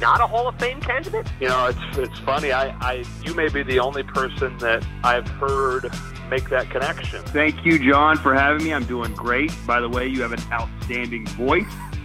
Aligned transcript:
not 0.00 0.20
a 0.20 0.26
Hall 0.26 0.48
of 0.48 0.58
Fame 0.58 0.80
candidate? 0.80 1.26
You 1.40 1.48
know, 1.48 1.66
it's 1.66 1.98
it's 1.98 2.18
funny. 2.20 2.52
I, 2.52 2.68
I 2.80 3.04
you 3.24 3.34
may 3.34 3.48
be 3.48 3.62
the 3.62 3.78
only 3.78 4.02
person 4.02 4.56
that 4.58 4.86
I've 5.02 5.28
heard 5.28 5.90
make 6.28 6.48
that 6.50 6.70
connection. 6.70 7.22
Thank 7.26 7.64
you, 7.64 7.78
John, 7.78 8.16
for 8.16 8.34
having 8.34 8.64
me. 8.64 8.72
I'm 8.72 8.84
doing 8.84 9.14
great. 9.14 9.52
By 9.66 9.80
the 9.80 9.88
way, 9.88 10.06
you 10.08 10.22
have 10.22 10.32
an 10.32 10.42
outstanding 10.52 11.26
voice. 11.28 11.64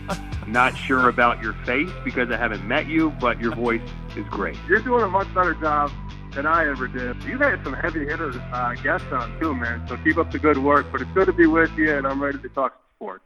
I'm 0.10 0.52
not 0.52 0.78
sure 0.78 1.10
about 1.10 1.42
your 1.42 1.54
face 1.66 1.90
because 2.04 2.30
I 2.32 2.38
haven't 2.38 2.68
met 2.68 2.88
you, 2.88 3.12
but 3.20 3.40
your 3.40 3.56
voice 3.56 3.82
is 4.16 4.26
great. 4.30 4.58
You're 4.68 4.82
doing 4.82 5.04
a 5.04 5.10
much 5.10 5.34
better 5.34 5.54
job 5.54 5.92
than 6.34 6.46
I 6.46 6.68
ever 6.68 6.88
did. 6.88 7.22
You've 7.24 7.42
had 7.42 7.64
some 7.64 7.74
heavy 7.74 8.06
hitters 8.06 8.36
uh, 8.52 8.76
guests 8.84 9.08
on 9.12 9.40
too, 9.40 9.56
man. 9.56 9.86
So 9.88 9.98
keep 9.98 10.18
up 10.18 10.32
the 10.32 10.40
good 10.40 10.58
work. 10.58 10.88
But 10.92 11.02
it's 11.02 11.12
good 11.12 11.28
to 11.28 11.34
be 11.34 11.48
with 11.48 11.72
you, 11.78 11.96
and 11.96 12.06
I'm 12.06 12.22
ready 12.22 12.40
to 12.40 12.50
talk 12.50 12.80
sports. 12.96 13.24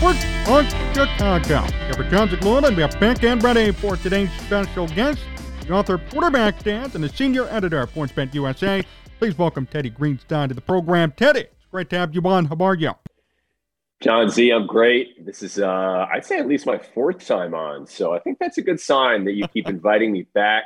Sports 0.00 0.24
on 0.48 0.66
Chicago. 0.94 1.62
Every 1.90 2.08
John 2.08 2.26
Zaglula 2.26 2.68
and 2.68 2.74
we 2.74 2.82
are 2.82 2.88
back 2.88 3.22
and 3.22 3.42
ready 3.42 3.70
for 3.70 3.96
today's 3.98 4.30
special 4.46 4.88
guest, 4.88 5.20
the 5.66 5.74
author 5.74 5.98
Quarterback 5.98 6.62
Dads 6.62 6.94
and 6.94 7.04
the 7.04 7.08
senior 7.10 7.46
editor 7.50 7.82
of 7.82 7.92
PointsBet 7.92 8.32
USA. 8.32 8.82
Please 9.18 9.36
welcome 9.36 9.66
Teddy 9.66 9.90
Greenstein 9.90 10.48
to 10.48 10.54
the 10.54 10.62
program. 10.62 11.12
Teddy, 11.12 11.40
it's 11.40 11.66
great 11.70 11.90
to 11.90 11.98
have 11.98 12.14
you 12.14 12.22
on. 12.22 12.46
How 12.46 12.56
are 12.60 12.74
you? 12.76 12.92
John 14.02 14.30
Z, 14.30 14.50
I'm 14.50 14.66
great. 14.66 15.26
This 15.26 15.42
is, 15.42 15.58
uh, 15.58 16.06
I'd 16.10 16.24
say, 16.24 16.38
at 16.38 16.48
least 16.48 16.64
my 16.64 16.78
fourth 16.78 17.26
time 17.26 17.52
on. 17.52 17.86
So 17.86 18.14
I 18.14 18.20
think 18.20 18.38
that's 18.38 18.56
a 18.56 18.62
good 18.62 18.80
sign 18.80 19.26
that 19.26 19.32
you 19.32 19.46
keep 19.48 19.68
inviting 19.68 20.12
me 20.12 20.22
back. 20.32 20.64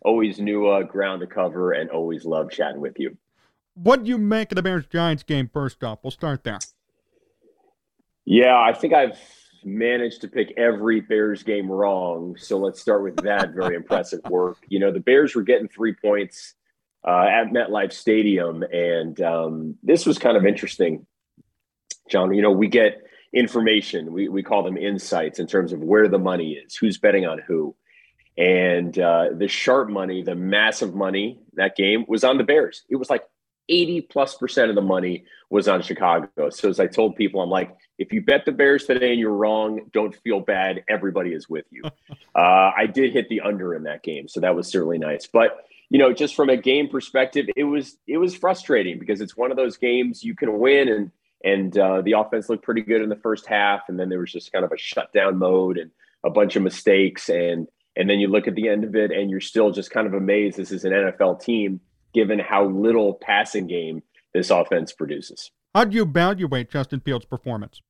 Always 0.00 0.40
new 0.40 0.68
uh, 0.68 0.84
ground 0.84 1.20
to 1.20 1.26
cover 1.26 1.72
and 1.72 1.90
always 1.90 2.24
love 2.24 2.50
chatting 2.50 2.80
with 2.80 2.98
you. 2.98 3.18
What 3.74 4.04
do 4.04 4.08
you 4.08 4.16
make 4.16 4.52
of 4.52 4.56
the 4.56 4.62
Bears 4.62 4.86
Giants 4.86 5.22
game 5.22 5.50
first 5.52 5.84
off? 5.84 5.98
We'll 6.02 6.12
start 6.12 6.44
there. 6.44 6.60
Yeah, 8.24 8.58
I 8.58 8.72
think 8.72 8.94
I've 8.94 9.18
managed 9.64 10.20
to 10.22 10.28
pick 10.28 10.52
every 10.56 11.00
Bears 11.00 11.42
game 11.42 11.70
wrong. 11.70 12.36
So 12.38 12.58
let's 12.58 12.80
start 12.80 13.02
with 13.02 13.16
that 13.18 13.52
very 13.54 13.76
impressive 13.76 14.20
work. 14.30 14.58
You 14.68 14.78
know, 14.78 14.92
the 14.92 15.00
Bears 15.00 15.34
were 15.34 15.42
getting 15.42 15.68
three 15.68 15.94
points 15.94 16.54
uh, 17.06 17.26
at 17.26 17.48
MetLife 17.48 17.92
Stadium, 17.92 18.62
and 18.62 19.20
um, 19.20 19.76
this 19.82 20.06
was 20.06 20.18
kind 20.18 20.36
of 20.36 20.46
interesting, 20.46 21.06
John. 22.08 22.32
You 22.32 22.40
know, 22.40 22.50
we 22.50 22.68
get 22.68 23.02
information, 23.34 24.12
we, 24.12 24.28
we 24.28 24.42
call 24.42 24.62
them 24.62 24.76
insights 24.76 25.38
in 25.38 25.46
terms 25.46 25.72
of 25.72 25.80
where 25.80 26.08
the 26.08 26.18
money 26.18 26.52
is, 26.52 26.76
who's 26.76 26.98
betting 26.98 27.26
on 27.26 27.40
who. 27.46 27.74
And 28.38 28.98
uh, 28.98 29.28
the 29.36 29.48
sharp 29.48 29.90
money, 29.90 30.22
the 30.22 30.34
massive 30.34 30.94
money 30.94 31.40
that 31.54 31.76
game 31.76 32.04
was 32.08 32.24
on 32.24 32.38
the 32.38 32.44
Bears. 32.44 32.84
It 32.88 32.96
was 32.96 33.10
like 33.10 33.24
80 33.68 34.02
plus 34.02 34.36
percent 34.36 34.70
of 34.70 34.74
the 34.74 34.82
money 34.82 35.24
was 35.50 35.68
on 35.68 35.82
Chicago. 35.82 36.50
So 36.50 36.68
as 36.68 36.80
I 36.80 36.86
told 36.86 37.16
people, 37.16 37.40
I'm 37.40 37.50
like, 37.50 37.74
if 37.98 38.12
you 38.12 38.22
bet 38.22 38.44
the 38.44 38.52
Bears 38.52 38.84
today 38.84 39.10
and 39.10 39.20
you're 39.20 39.32
wrong, 39.32 39.82
don't 39.92 40.14
feel 40.14 40.40
bad. 40.40 40.84
Everybody 40.88 41.32
is 41.32 41.48
with 41.48 41.64
you. 41.70 41.82
uh, 42.34 42.70
I 42.76 42.86
did 42.92 43.12
hit 43.12 43.28
the 43.28 43.40
under 43.40 43.74
in 43.74 43.84
that 43.84 44.02
game, 44.02 44.28
so 44.28 44.40
that 44.40 44.54
was 44.54 44.68
certainly 44.68 44.98
nice. 44.98 45.26
But 45.26 45.64
you 45.90 45.98
know, 45.98 46.12
just 46.12 46.34
from 46.34 46.48
a 46.48 46.56
game 46.56 46.88
perspective, 46.88 47.46
it 47.56 47.64
was 47.64 47.96
it 48.06 48.18
was 48.18 48.34
frustrating 48.34 48.98
because 48.98 49.20
it's 49.20 49.36
one 49.36 49.50
of 49.50 49.56
those 49.56 49.76
games 49.76 50.24
you 50.24 50.34
can 50.34 50.58
win 50.58 50.88
and 50.88 51.10
and 51.44 51.76
uh, 51.76 52.00
the 52.00 52.12
offense 52.12 52.48
looked 52.48 52.64
pretty 52.64 52.80
good 52.80 53.02
in 53.02 53.10
the 53.10 53.16
first 53.16 53.46
half, 53.46 53.82
and 53.88 54.00
then 54.00 54.08
there 54.08 54.18
was 54.18 54.32
just 54.32 54.50
kind 54.50 54.64
of 54.64 54.72
a 54.72 54.78
shutdown 54.78 55.36
mode 55.38 55.76
and 55.76 55.90
a 56.24 56.30
bunch 56.30 56.56
of 56.56 56.62
mistakes, 56.62 57.28
and 57.28 57.68
and 57.96 58.08
then 58.10 58.18
you 58.18 58.28
look 58.28 58.48
at 58.48 58.54
the 58.54 58.68
end 58.68 58.82
of 58.82 58.96
it 58.96 59.12
and 59.12 59.30
you're 59.30 59.40
still 59.40 59.70
just 59.70 59.90
kind 59.90 60.06
of 60.06 60.14
amazed. 60.14 60.56
This 60.56 60.72
is 60.72 60.84
an 60.84 60.92
NFL 60.92 61.40
team 61.42 61.80
given 62.14 62.38
how 62.38 62.66
little 62.66 63.14
passing 63.14 63.66
game 63.66 64.02
this 64.32 64.50
offense 64.50 64.92
produces. 64.92 65.50
How 65.74 65.84
do 65.84 65.96
you 65.96 66.02
evaluate 66.02 66.70
Justin 66.70 67.00
Fields' 67.00 67.24
performance? 67.24 67.82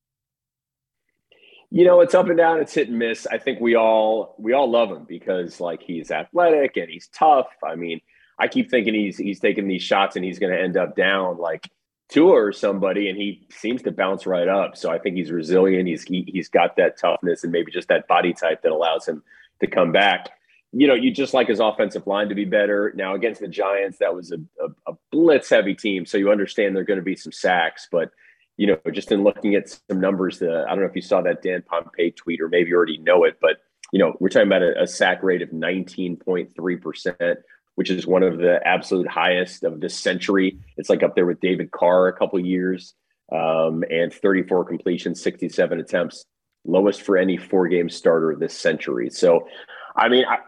You 1.71 1.85
know, 1.85 2.01
it's 2.01 2.15
up 2.15 2.27
and 2.27 2.37
down, 2.37 2.59
it's 2.59 2.73
hit 2.73 2.89
and 2.89 2.99
miss. 2.99 3.27
I 3.27 3.37
think 3.37 3.59
we 3.59 3.75
all 3.75 4.35
we 4.39 4.53
all 4.53 4.69
love 4.69 4.91
him 4.91 5.05
because 5.07 5.59
like 5.59 5.81
he's 5.81 6.11
athletic 6.11 6.77
and 6.77 6.89
he's 6.89 7.07
tough. 7.07 7.47
I 7.63 7.75
mean, 7.75 8.01
I 8.39 8.47
keep 8.47 8.69
thinking 8.69 8.93
he's 8.93 9.17
he's 9.17 9.39
taking 9.39 9.67
these 9.67 9.83
shots 9.83 10.15
and 10.15 10.23
he's 10.23 10.39
going 10.39 10.53
to 10.53 10.61
end 10.61 10.77
up 10.77 10.95
down 10.95 11.37
like 11.37 11.69
Tua 12.07 12.33
or 12.33 12.53
somebody, 12.53 13.09
and 13.09 13.17
he 13.17 13.47
seems 13.51 13.81
to 13.83 13.91
bounce 13.91 14.25
right 14.27 14.47
up. 14.47 14.77
So 14.77 14.91
I 14.91 14.99
think 14.99 15.15
he's 15.15 15.31
resilient. 15.31 15.87
He's 15.87 16.03
he, 16.03 16.23
he's 16.27 16.49
got 16.49 16.75
that 16.77 16.97
toughness 16.97 17.43
and 17.43 17.51
maybe 17.51 17.71
just 17.71 17.87
that 17.87 18.07
body 18.07 18.33
type 18.33 18.61
that 18.61 18.71
allows 18.71 19.07
him 19.07 19.23
to 19.59 19.67
come 19.67 19.91
back 19.91 20.29
you 20.77 20.87
know, 20.87 20.93
you 20.93 21.09
just 21.09 21.33
like 21.33 21.47
his 21.47 21.61
offensive 21.61 22.05
line 22.05 22.27
to 22.27 22.35
be 22.35 22.43
better. 22.43 22.91
Now 22.97 23.15
against 23.15 23.39
the 23.39 23.47
Giants, 23.47 23.99
that 23.99 24.13
was 24.13 24.33
a, 24.33 24.37
a, 24.61 24.91
a 24.91 24.97
blitz 25.09 25.49
heavy 25.49 25.73
team, 25.73 26.05
so 26.05 26.17
you 26.17 26.29
understand 26.29 26.75
there 26.75 26.81
are 26.81 26.85
going 26.85 26.99
to 26.99 27.03
be 27.03 27.15
some 27.15 27.31
sacks. 27.31 27.87
But 27.89 28.11
you 28.57 28.67
know, 28.67 28.77
just 28.91 29.11
in 29.13 29.23
looking 29.23 29.55
at 29.55 29.69
some 29.69 30.01
numbers, 30.01 30.41
I 30.41 30.45
don't 30.45 30.81
know 30.81 30.85
if 30.85 30.95
you 30.95 31.01
saw 31.01 31.21
that 31.21 31.41
Dan 31.41 31.61
Pompei 31.61 32.13
tweet 32.13 32.41
or 32.41 32.49
maybe 32.49 32.71
you 32.71 32.75
already 32.75 32.97
know 32.97 33.23
it, 33.23 33.37
but 33.39 33.57
you 33.93 33.99
know, 33.99 34.17
we're 34.19 34.27
talking 34.27 34.49
about 34.49 34.63
a, 34.63 34.83
a 34.83 34.87
sack 34.87 35.23
rate 35.23 35.41
of 35.41 35.49
19.3 35.49 36.81
percent, 36.81 37.39
which 37.75 37.89
is 37.89 38.05
one 38.05 38.23
of 38.23 38.37
the 38.37 38.59
absolute 38.67 39.07
highest 39.07 39.63
of 39.63 39.79
this 39.79 39.97
century. 39.97 40.59
It's 40.75 40.89
like 40.89 41.03
up 41.03 41.15
there 41.15 41.25
with 41.25 41.39
David 41.39 41.71
Carr 41.71 42.09
a 42.09 42.13
couple 42.13 42.37
years, 42.45 42.95
um, 43.31 43.85
and 43.89 44.13
34 44.13 44.65
completions, 44.65 45.23
67 45.23 45.79
attempts, 45.79 46.25
lowest 46.65 47.01
for 47.01 47.15
any 47.15 47.37
four 47.37 47.69
game 47.69 47.89
starter 47.89 48.35
this 48.37 48.57
century. 48.57 49.09
So, 49.09 49.47
I 49.95 50.09
mean, 50.09 50.25
I, 50.25 50.39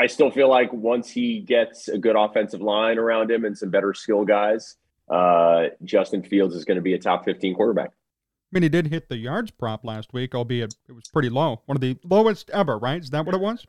I 0.00 0.06
still 0.06 0.30
feel 0.30 0.48
like 0.48 0.72
once 0.72 1.10
he 1.10 1.40
gets 1.40 1.88
a 1.88 1.98
good 1.98 2.16
offensive 2.16 2.62
line 2.62 2.96
around 2.96 3.30
him 3.30 3.44
and 3.44 3.56
some 3.56 3.68
better 3.68 3.92
skill 3.92 4.24
guys, 4.24 4.76
uh, 5.10 5.64
Justin 5.84 6.22
Fields 6.22 6.54
is 6.54 6.64
going 6.64 6.76
to 6.76 6.82
be 6.82 6.94
a 6.94 6.98
top 6.98 7.26
15 7.26 7.54
quarterback. 7.54 7.90
I 7.90 8.50
mean, 8.52 8.62
he 8.62 8.70
did 8.70 8.86
hit 8.86 9.10
the 9.10 9.18
yards 9.18 9.50
prop 9.50 9.84
last 9.84 10.14
week, 10.14 10.34
albeit 10.34 10.74
it 10.88 10.92
was 10.92 11.04
pretty 11.12 11.28
low. 11.28 11.60
One 11.66 11.76
of 11.76 11.82
the 11.82 11.98
lowest 12.02 12.48
ever, 12.48 12.78
right? 12.78 13.02
Is 13.02 13.10
that 13.10 13.26
what 13.26 13.34
it 13.34 13.42
was? 13.42 13.66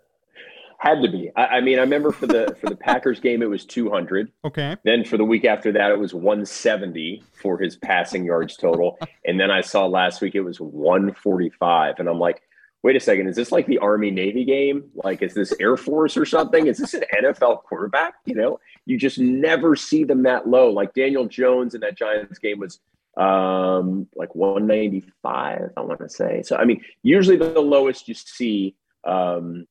Had 0.77 1.01
to 1.01 1.11
be. 1.11 1.29
I, 1.35 1.45
I 1.45 1.61
mean, 1.61 1.77
I 1.79 1.81
remember 1.81 2.11
for 2.11 2.27
the 2.27 2.55
for 2.59 2.69
the 2.69 2.77
Packers 2.77 3.19
game, 3.21 3.41
it 3.41 3.49
was 3.49 3.65
200. 3.65 4.31
Okay. 4.45 4.77
Then 4.85 5.03
for 5.03 5.17
the 5.17 5.25
week 5.25 5.43
after 5.43 5.73
that, 5.73 5.91
it 5.91 5.99
was 5.99 6.13
170 6.13 7.23
for 7.33 7.59
his 7.59 7.75
passing 7.75 8.23
yards 8.23 8.55
total. 8.55 8.97
and 9.25 9.37
then 9.37 9.51
I 9.51 9.59
saw 9.59 9.85
last 9.85 10.21
week 10.21 10.33
it 10.33 10.41
was 10.41 10.61
145, 10.61 11.95
and 11.99 12.07
I'm 12.07 12.19
like, 12.19 12.41
wait 12.83 12.95
a 12.95 12.99
second, 12.99 13.27
is 13.27 13.35
this 13.35 13.51
like 13.51 13.67
the 13.67 13.77
Army 13.77 14.11
Navy 14.11 14.43
game? 14.43 14.89
Like, 14.95 15.21
is 15.21 15.33
this 15.33 15.53
Air 15.59 15.77
Force 15.77 16.17
or 16.17 16.25
something? 16.25 16.67
Is 16.67 16.77
this 16.77 16.93
an 16.93 17.03
NFL 17.23 17.63
quarterback? 17.63 18.15
You 18.25 18.35
know, 18.35 18.59
you 18.85 18.97
just 18.97 19.19
never 19.19 19.75
see 19.75 20.03
them 20.03 20.23
that 20.23 20.47
low. 20.47 20.69
Like 20.71 20.93
Daniel 20.93 21.25
Jones 21.25 21.75
in 21.75 21.81
that 21.81 21.97
Giants 21.97 22.39
game 22.39 22.59
was 22.59 22.79
um 23.17 24.07
like 24.15 24.33
195, 24.35 25.71
I 25.75 25.81
want 25.81 25.99
to 25.99 26.09
say. 26.09 26.43
So, 26.43 26.55
I 26.55 26.65
mean, 26.65 26.81
usually 27.03 27.37
the 27.37 27.59
lowest 27.59 28.07
you 28.07 28.13
see, 28.13 28.75
um, 29.03 29.65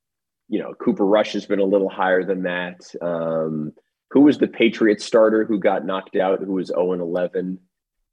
you 0.49 0.59
know, 0.59 0.75
Cooper 0.75 1.07
Rush 1.07 1.33
has 1.33 1.47
been 1.47 1.61
a 1.61 1.65
little 1.65 1.89
higher 1.89 2.25
than 2.25 2.43
that. 2.43 2.81
Um, 3.01 3.73
who 4.11 4.23
was 4.23 4.39
the 4.39 4.49
Patriots 4.49 5.05
starter 5.05 5.45
who 5.45 5.59
got 5.59 5.87
knocked 5.87 6.17
out, 6.17 6.41
who 6.41 6.53
was 6.53 6.69
0 6.69 6.93
and 6.93 7.01
11 7.01 7.59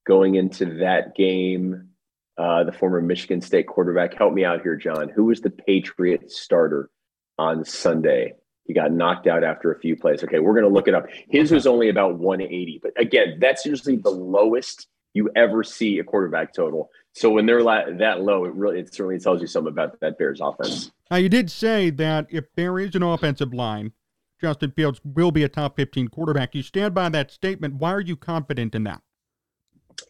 going 0.06 0.36
into 0.36 0.78
that 0.78 1.16
game? 1.16 1.90
Uh, 2.38 2.64
the 2.64 2.72
former 2.72 3.02
Michigan 3.02 3.42
State 3.42 3.68
quarterback. 3.68 4.14
Help 4.14 4.34
me 4.34 4.46
out 4.46 4.62
here, 4.62 4.76
John. 4.76 5.10
Who 5.10 5.26
was 5.26 5.42
the 5.42 5.50
Patriots 5.50 6.40
starter 6.40 6.90
on 7.38 7.66
Sunday? 7.66 8.34
He 8.66 8.74
got 8.74 8.92
knocked 8.92 9.28
out 9.28 9.44
after 9.44 9.72
a 9.72 9.80
few 9.80 9.96
plays. 9.96 10.24
Okay, 10.24 10.40
we're 10.40 10.54
going 10.54 10.68
to 10.68 10.74
look 10.74 10.88
it 10.88 10.94
up. 10.94 11.06
His 11.30 11.52
was 11.52 11.66
only 11.66 11.90
about 11.90 12.18
180, 12.20 12.82
but 12.84 12.92
again, 13.02 13.38
that's 13.40 13.66
usually 13.66 13.96
the 13.96 14.10
lowest 14.10 14.88
you 15.14 15.30
ever 15.36 15.64
see 15.64 16.00
a 16.00 16.04
quarterback 16.04 16.54
total. 16.54 16.90
So 17.14 17.32
when 17.32 17.46
they're 17.46 17.64
that 17.64 18.22
low, 18.22 18.46
it 18.46 18.54
really 18.54 18.80
it 18.80 18.94
certainly 18.94 19.20
tells 19.20 19.42
you 19.42 19.48
something 19.48 19.72
about 19.72 20.00
that 20.02 20.18
Bears 20.20 20.40
offense. 20.42 20.92
Now 21.10 21.18
you 21.18 21.30
did 21.30 21.50
say 21.50 21.90
that 21.92 22.28
if 22.30 22.46
there 22.56 22.78
is 22.78 22.94
an 22.94 23.04
offensive 23.04 23.54
line, 23.54 23.94
Justin 24.40 24.72
Fields 24.72 25.02
will 25.04 25.32
be 25.32 25.44
a 25.44 25.50
top 25.50 25.76
15 25.78 26.10
quarterback. 26.10 26.54
You 26.54 26.62
stand 26.62 26.94
by 26.94 27.10
that 27.10 27.32
statement. 27.32 27.76
Why 27.76 27.94
are 27.94 28.02
you 28.02 28.16
confident 28.16 28.76
in 28.76 28.84
that? 28.84 29.02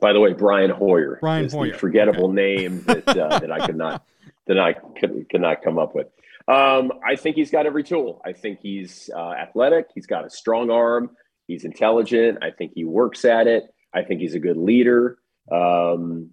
By 0.01 0.13
the 0.13 0.19
way, 0.19 0.33
Brian 0.33 0.69
Hoyer 0.69 1.17
Brian 1.21 1.45
is 1.45 1.53
Hoyer. 1.53 1.71
the 1.71 1.77
forgettable 1.77 2.25
okay. 2.25 2.33
name 2.33 2.83
that 2.83 3.07
uh, 3.07 3.39
that 3.39 3.51
I 3.51 3.65
could 3.65 3.77
not 3.77 4.05
that 4.47 4.59
I 4.59 4.73
could, 4.73 5.27
could 5.29 5.41
not 5.41 5.61
come 5.61 5.77
up 5.77 5.95
with. 5.95 6.07
Um, 6.47 6.93
I 7.05 7.15
think 7.15 7.35
he's 7.35 7.51
got 7.51 7.65
every 7.65 7.83
tool. 7.83 8.21
I 8.25 8.31
think 8.31 8.59
he's 8.61 9.09
uh, 9.13 9.31
athletic. 9.31 9.89
He's 9.93 10.05
got 10.07 10.25
a 10.25 10.29
strong 10.29 10.69
arm. 10.69 11.11
He's 11.47 11.65
intelligent. 11.65 12.39
I 12.41 12.51
think 12.51 12.71
he 12.73 12.85
works 12.85 13.25
at 13.25 13.47
it. 13.47 13.63
I 13.93 14.03
think 14.03 14.21
he's 14.21 14.35
a 14.35 14.39
good 14.39 14.57
leader. 14.57 15.17
Um, 15.51 16.31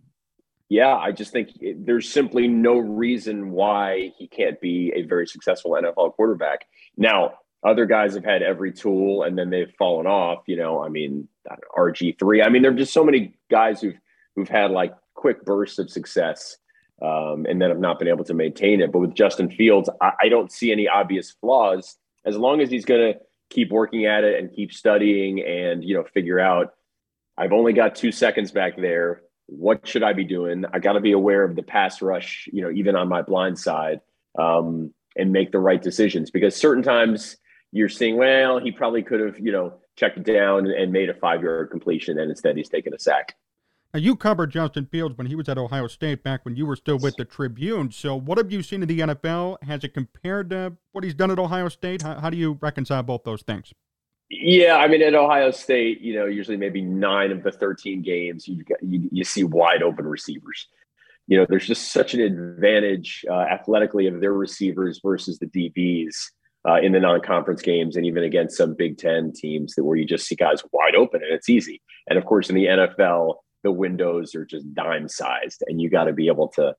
yeah, 0.68 0.94
I 0.94 1.12
just 1.12 1.32
think 1.32 1.50
there's 1.78 2.08
simply 2.08 2.48
no 2.48 2.78
reason 2.78 3.50
why 3.50 4.12
he 4.16 4.26
can't 4.26 4.60
be 4.60 4.92
a 4.94 5.02
very 5.02 5.26
successful 5.26 5.72
NFL 5.72 6.14
quarterback. 6.14 6.66
Now, 6.96 7.34
other 7.64 7.87
guys 7.87 8.14
have 8.14 8.25
had 8.25 8.43
every 8.43 8.72
tool 8.72 9.22
and 9.22 9.38
then 9.38 9.50
they've 9.50 9.72
fallen 9.78 10.06
off. 10.06 10.44
You 10.46 10.56
know, 10.56 10.84
I 10.84 10.88
mean, 10.88 11.28
RG 11.76 12.19
three. 12.19 12.43
I 12.43 12.49
mean, 12.49 12.62
there 12.62 12.70
are 12.70 12.75
just 12.75 12.93
so 12.93 13.05
many 13.05 13.34
guys 13.50 13.81
who've 13.81 13.99
who've 14.37 14.49
had 14.49 14.70
like 14.70 14.94
quick 15.14 15.44
bursts 15.44 15.78
of 15.78 15.90
success 15.90 16.56
um, 17.02 17.46
and 17.49 17.61
then 17.61 17.70
have 17.70 17.78
not 17.78 17.99
been 17.99 18.08
able 18.08 18.25
to 18.25 18.34
maintain 18.34 18.81
it. 18.81 18.93
But 18.93 19.00
with 19.00 19.14
Justin 19.14 19.50
Fields, 19.50 19.88
I, 20.00 20.12
I 20.22 20.28
don't 20.28 20.52
see 20.52 20.72
any 20.72 20.88
obvious 20.88 21.31
flaws 21.40 21.96
as 22.25 22.37
long 22.37 22.61
as 22.61 22.70
he's 22.70 22.84
going 22.84 23.12
to 23.12 23.20
keep 23.50 23.70
working 23.70 24.06
at 24.06 24.25
it 24.25 24.40
and 24.40 24.52
keep 24.52 24.72
studying 24.72 25.40
and 25.40 25.84
you 25.84 25.94
know 25.94 26.05
figure 26.05 26.40
out. 26.40 26.75
I've 27.37 27.52
only 27.52 27.72
got 27.72 27.96
two 27.96 28.12
seconds 28.12 28.52
back 28.52 28.76
there 28.76 29.22
what 29.46 29.87
should 29.87 30.02
I 30.02 30.12
be 30.12 30.25
doing? 30.25 30.64
I 30.72 30.78
got 30.78 30.94
to 30.94 31.00
be 31.00 31.12
aware 31.12 31.44
of 31.44 31.56
the 31.56 31.62
pass 31.62 32.00
rush, 32.00 32.49
you 32.52 32.62
know, 32.62 32.70
even 32.70 32.96
on 32.96 33.08
my 33.08 33.22
blind 33.22 33.58
side, 33.58 34.00
um, 34.38 34.93
and 35.16 35.32
make 35.32 35.52
the 35.52 35.58
right 35.58 35.81
decisions 35.81 36.31
because 36.31 36.56
certain 36.56 36.82
times 36.82 37.37
you're 37.75 37.88
seeing, 37.88 38.17
well, 38.17 38.61
he 38.61 38.71
probably 38.71 39.03
could 39.03 39.19
have, 39.19 39.38
you 39.38 39.50
know, 39.50 39.75
checked 39.97 40.17
it 40.17 40.25
down 40.25 40.67
and 40.71 40.93
made 40.93 41.11
a 41.11 41.15
five 41.15 41.43
yard 41.43 41.71
completion, 41.71 42.19
and 42.19 42.31
instead 42.31 42.56
he's 42.56 42.69
taken 42.69 42.94
a 42.94 42.99
sack. 42.99 43.35
Now, 43.93 44.00
you 44.00 44.15
covered 44.17 44.50
Justin 44.50 44.87
Fields 44.87 45.19
when 45.19 45.26
he 45.26 45.35
was 45.35 45.49
at 45.49 45.59
Ohio 45.59 45.88
State 45.88 46.23
back 46.23 46.44
when 46.44 46.56
you 46.56 46.67
were 46.67 46.76
still 46.76 46.99
with 46.99 47.17
the 47.17 47.25
Tribune. 47.25 47.91
So, 47.91 48.15
what 48.17 48.38
have 48.38 48.53
you 48.53 48.62
seen 48.62 48.82
in 48.82 48.88
the 48.88 49.00
NFL? 49.00 49.62
Has 49.65 49.82
it 49.82 49.93
compared 49.93 50.50
to 50.50 50.75
what 50.93 51.03
he's 51.03 51.15
done 51.15 51.32
at 51.32 51.38
Ohio 51.38 51.69
State? 51.69 52.03
How, 52.03 52.19
how 52.21 52.31
do 52.31 52.37
you 52.37 52.59
reconcile 52.61 53.03
both 53.03 53.25
those 53.25 53.43
things? 53.43 53.73
Yeah, 54.31 54.76
I 54.76 54.87
mean, 54.87 55.03
at 55.03 55.15
Ohio 55.15 55.50
State, 55.50 56.00
you 56.00 56.15
know, 56.15 56.26
usually 56.26 56.56
maybe 56.56 56.81
nine 56.81 57.32
of 57.32 57.43
the 57.43 57.50
thirteen 57.50 58.03
games, 58.03 58.47
you 58.47 58.65
you, 58.82 59.09
you 59.11 59.25
see 59.25 59.43
wide 59.43 59.82
open 59.82 60.06
receivers. 60.06 60.69
You 61.26 61.38
know, 61.38 61.47
there's 61.49 61.67
just 61.67 61.93
such 61.93 62.15
an 62.15 62.21
advantage 62.21 63.25
uh, 63.29 63.35
athletically 63.35 64.06
of 64.06 64.21
their 64.21 64.32
receivers 64.32 65.00
versus 65.03 65.38
the 65.38 65.47
DBs 65.47 66.15
uh, 66.69 66.81
in 66.81 66.93
the 66.93 67.00
non-conference 67.00 67.62
games, 67.62 67.96
and 67.96 68.06
even 68.06 68.25
against 68.25 68.56
some 68.56 68.75
Big 68.75 68.99
Ten 68.99 69.32
teams 69.32 69.75
that 69.75 69.84
where 69.84 69.96
you 69.96 70.06
just 70.06 70.26
see 70.26 70.34
guys 70.34 70.62
wide 70.72 70.94
open 70.94 71.22
and 71.22 71.32
it's 71.32 71.49
easy. 71.49 71.82
And 72.08 72.19
of 72.19 72.25
course, 72.25 72.49
in 72.49 72.55
the 72.55 72.66
NFL, 72.66 73.37
the 73.62 73.72
windows 73.72 74.34
are 74.34 74.44
just 74.44 74.72
dime 74.75 75.08
sized, 75.08 75.62
and 75.66 75.81
you 75.81 75.90
got 75.90 76.05
to 76.05 76.12
be 76.12 76.28
able 76.28 76.49
to 76.49 76.75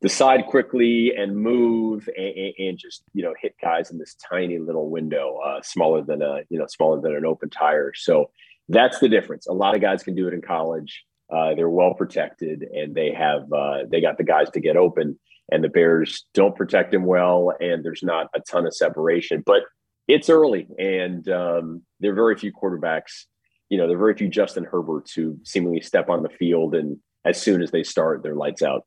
decide 0.00 0.46
quickly 0.46 1.12
and 1.16 1.36
move 1.36 2.08
and, 2.16 2.52
and, 2.58 2.78
just 2.78 3.04
you 3.14 3.22
know 3.22 3.32
hit 3.40 3.54
guys 3.62 3.90
in 3.90 3.98
this 3.98 4.16
tiny 4.16 4.58
little 4.58 4.90
window 4.90 5.38
uh, 5.38 5.62
smaller 5.62 6.02
than 6.02 6.22
a 6.22 6.40
you 6.50 6.58
know 6.58 6.66
smaller 6.68 7.00
than 7.00 7.14
an 7.14 7.24
open 7.24 7.48
tire. 7.50 7.92
So 7.94 8.30
that's 8.68 8.98
the 8.98 9.08
difference. 9.08 9.46
A 9.46 9.52
lot 9.52 9.74
of 9.74 9.80
guys 9.80 10.02
can 10.02 10.14
do 10.14 10.26
it 10.28 10.34
in 10.34 10.42
college. 10.42 11.04
Uh, 11.32 11.54
they're 11.54 11.70
well 11.70 11.94
protected 11.94 12.62
and 12.62 12.94
they 12.94 13.12
have 13.12 13.50
uh, 13.52 13.78
they 13.88 14.00
got 14.00 14.18
the 14.18 14.24
guys 14.24 14.50
to 14.50 14.60
get 14.60 14.76
open 14.76 15.18
and 15.50 15.62
the 15.62 15.68
bears 15.68 16.26
don't 16.34 16.56
protect 16.56 16.94
him 16.94 17.04
well 17.04 17.52
and 17.60 17.84
there's 17.84 18.02
not 18.02 18.28
a 18.34 18.40
ton 18.40 18.66
of 18.66 18.74
separation 18.74 19.42
but 19.44 19.62
it's 20.08 20.28
early 20.28 20.66
and 20.78 21.28
um, 21.28 21.82
there 22.00 22.12
are 22.12 22.14
very 22.14 22.36
few 22.36 22.52
quarterbacks 22.52 23.24
you 23.68 23.78
know 23.78 23.86
there 23.86 23.96
are 23.96 24.00
very 24.00 24.14
few 24.14 24.28
justin 24.28 24.64
herberts 24.64 25.12
who 25.12 25.38
seemingly 25.44 25.80
step 25.80 26.08
on 26.08 26.22
the 26.22 26.28
field 26.28 26.74
and 26.74 26.98
as 27.24 27.40
soon 27.40 27.62
as 27.62 27.70
they 27.70 27.82
start 27.82 28.22
they're 28.22 28.34
lights 28.34 28.62
out 28.62 28.84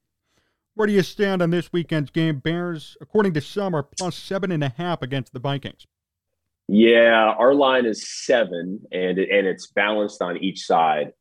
where 0.75 0.87
do 0.87 0.93
you 0.93 1.03
stand 1.03 1.41
on 1.41 1.51
this 1.51 1.71
weekend's 1.71 2.11
game? 2.11 2.39
Bears, 2.39 2.97
according 2.99 3.33
to 3.35 3.41
some, 3.41 3.73
are 3.73 3.83
plus 3.83 4.15
seven 4.15 4.51
and 4.51 4.61
a 4.61 4.73
half 4.77 5.01
against 5.01 5.31
the 5.31 5.39
Vikings. 5.39 5.87
Yeah, 6.67 7.33
our 7.37 7.53
line 7.53 7.85
is 7.85 8.07
seven, 8.09 8.81
and 8.91 9.17
and 9.17 9.47
it's 9.47 9.67
balanced 9.67 10.21
on 10.21 10.37
each 10.37 10.65
side. 10.65 11.13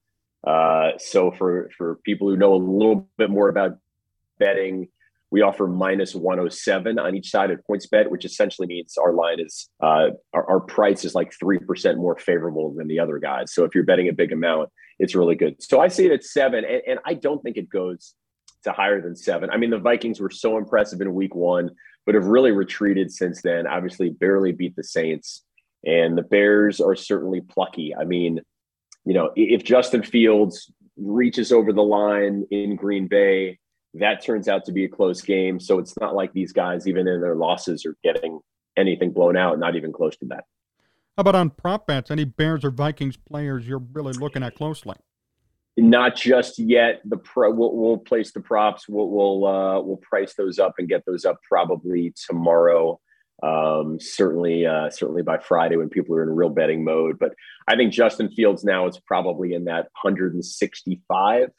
Uh, 0.44 0.92
so 0.98 1.30
for 1.30 1.70
for 1.76 1.96
people 2.04 2.28
who 2.28 2.36
know 2.36 2.54
a 2.54 2.56
little 2.56 3.08
bit 3.16 3.30
more 3.30 3.48
about 3.48 3.78
betting, 4.38 4.88
we 5.34 5.42
offer 5.42 5.66
minus 5.66 6.14
107 6.14 6.96
on 6.96 7.16
each 7.16 7.28
side 7.28 7.50
at 7.50 7.58
PointsBet, 7.68 8.08
which 8.08 8.24
essentially 8.24 8.68
means 8.68 8.96
our 8.96 9.12
line 9.12 9.40
is 9.40 9.68
uh, 9.82 10.10
our, 10.32 10.48
our 10.48 10.60
price 10.60 11.04
is 11.04 11.12
like 11.12 11.32
three 11.40 11.58
percent 11.58 11.98
more 11.98 12.16
favorable 12.16 12.72
than 12.72 12.86
the 12.86 13.00
other 13.00 13.18
guys. 13.18 13.52
So 13.52 13.64
if 13.64 13.74
you're 13.74 13.82
betting 13.82 14.08
a 14.08 14.12
big 14.12 14.30
amount, 14.30 14.68
it's 15.00 15.16
really 15.16 15.34
good. 15.34 15.60
So 15.60 15.80
I 15.80 15.88
see 15.88 16.06
it 16.06 16.12
at 16.12 16.22
seven, 16.22 16.64
and, 16.64 16.82
and 16.86 17.00
I 17.04 17.14
don't 17.14 17.42
think 17.42 17.56
it 17.56 17.68
goes 17.68 18.14
to 18.62 18.70
higher 18.70 19.02
than 19.02 19.16
seven. 19.16 19.50
I 19.50 19.56
mean, 19.56 19.70
the 19.70 19.78
Vikings 19.78 20.20
were 20.20 20.30
so 20.30 20.56
impressive 20.56 21.00
in 21.00 21.12
week 21.12 21.34
one, 21.34 21.70
but 22.06 22.14
have 22.14 22.26
really 22.26 22.52
retreated 22.52 23.10
since 23.10 23.42
then. 23.42 23.66
Obviously, 23.66 24.10
barely 24.10 24.52
beat 24.52 24.76
the 24.76 24.84
Saints. 24.84 25.42
And 25.84 26.16
the 26.16 26.22
Bears 26.22 26.80
are 26.80 26.94
certainly 26.94 27.40
plucky. 27.40 27.92
I 27.92 28.04
mean, 28.04 28.38
you 29.04 29.14
know, 29.14 29.32
if 29.34 29.64
Justin 29.64 30.04
Fields 30.04 30.70
reaches 30.96 31.50
over 31.50 31.72
the 31.72 31.82
line 31.82 32.46
in 32.52 32.76
Green 32.76 33.08
Bay, 33.08 33.58
that 33.94 34.24
turns 34.24 34.48
out 34.48 34.64
to 34.66 34.72
be 34.72 34.84
a 34.84 34.88
close 34.88 35.20
game. 35.20 35.60
So 35.60 35.78
it's 35.78 35.94
not 36.00 36.14
like 36.14 36.32
these 36.32 36.52
guys, 36.52 36.86
even 36.86 37.08
in 37.08 37.20
their 37.20 37.36
losses, 37.36 37.84
are 37.86 37.96
getting 38.02 38.40
anything 38.76 39.12
blown 39.12 39.36
out, 39.36 39.58
not 39.58 39.76
even 39.76 39.92
close 39.92 40.16
to 40.16 40.26
that. 40.26 40.44
How 41.16 41.20
about 41.20 41.36
on 41.36 41.50
prop 41.50 41.86
bets? 41.86 42.10
Any 42.10 42.24
Bears 42.24 42.64
or 42.64 42.70
Vikings 42.70 43.16
players 43.16 43.68
you're 43.68 43.82
really 43.92 44.14
looking 44.14 44.42
at 44.42 44.56
closely? 44.56 44.96
not 45.76 46.16
just 46.16 46.58
yet. 46.58 47.00
The 47.04 47.16
pro 47.16 47.50
we'll, 47.50 47.74
we'll 47.74 47.98
place 47.98 48.32
the 48.32 48.40
props. 48.40 48.88
We'll 48.88 49.10
we'll 49.10 49.46
uh, 49.46 49.80
we'll 49.80 49.96
price 49.98 50.34
those 50.34 50.58
up 50.58 50.74
and 50.78 50.88
get 50.88 51.04
those 51.06 51.24
up 51.24 51.38
probably 51.48 52.14
tomorrow. 52.26 53.00
Um, 53.42 53.98
certainly, 54.00 54.64
uh, 54.64 54.90
certainly 54.90 55.22
by 55.22 55.38
Friday 55.38 55.76
when 55.76 55.88
people 55.88 56.14
are 56.14 56.22
in 56.22 56.30
real 56.30 56.48
betting 56.48 56.84
mode. 56.84 57.18
But 57.18 57.34
I 57.66 57.74
think 57.76 57.92
Justin 57.92 58.30
Fields 58.30 58.64
now 58.64 58.86
is 58.86 59.00
probably 59.06 59.54
in 59.54 59.64
that 59.64 59.88
165 60.02 61.50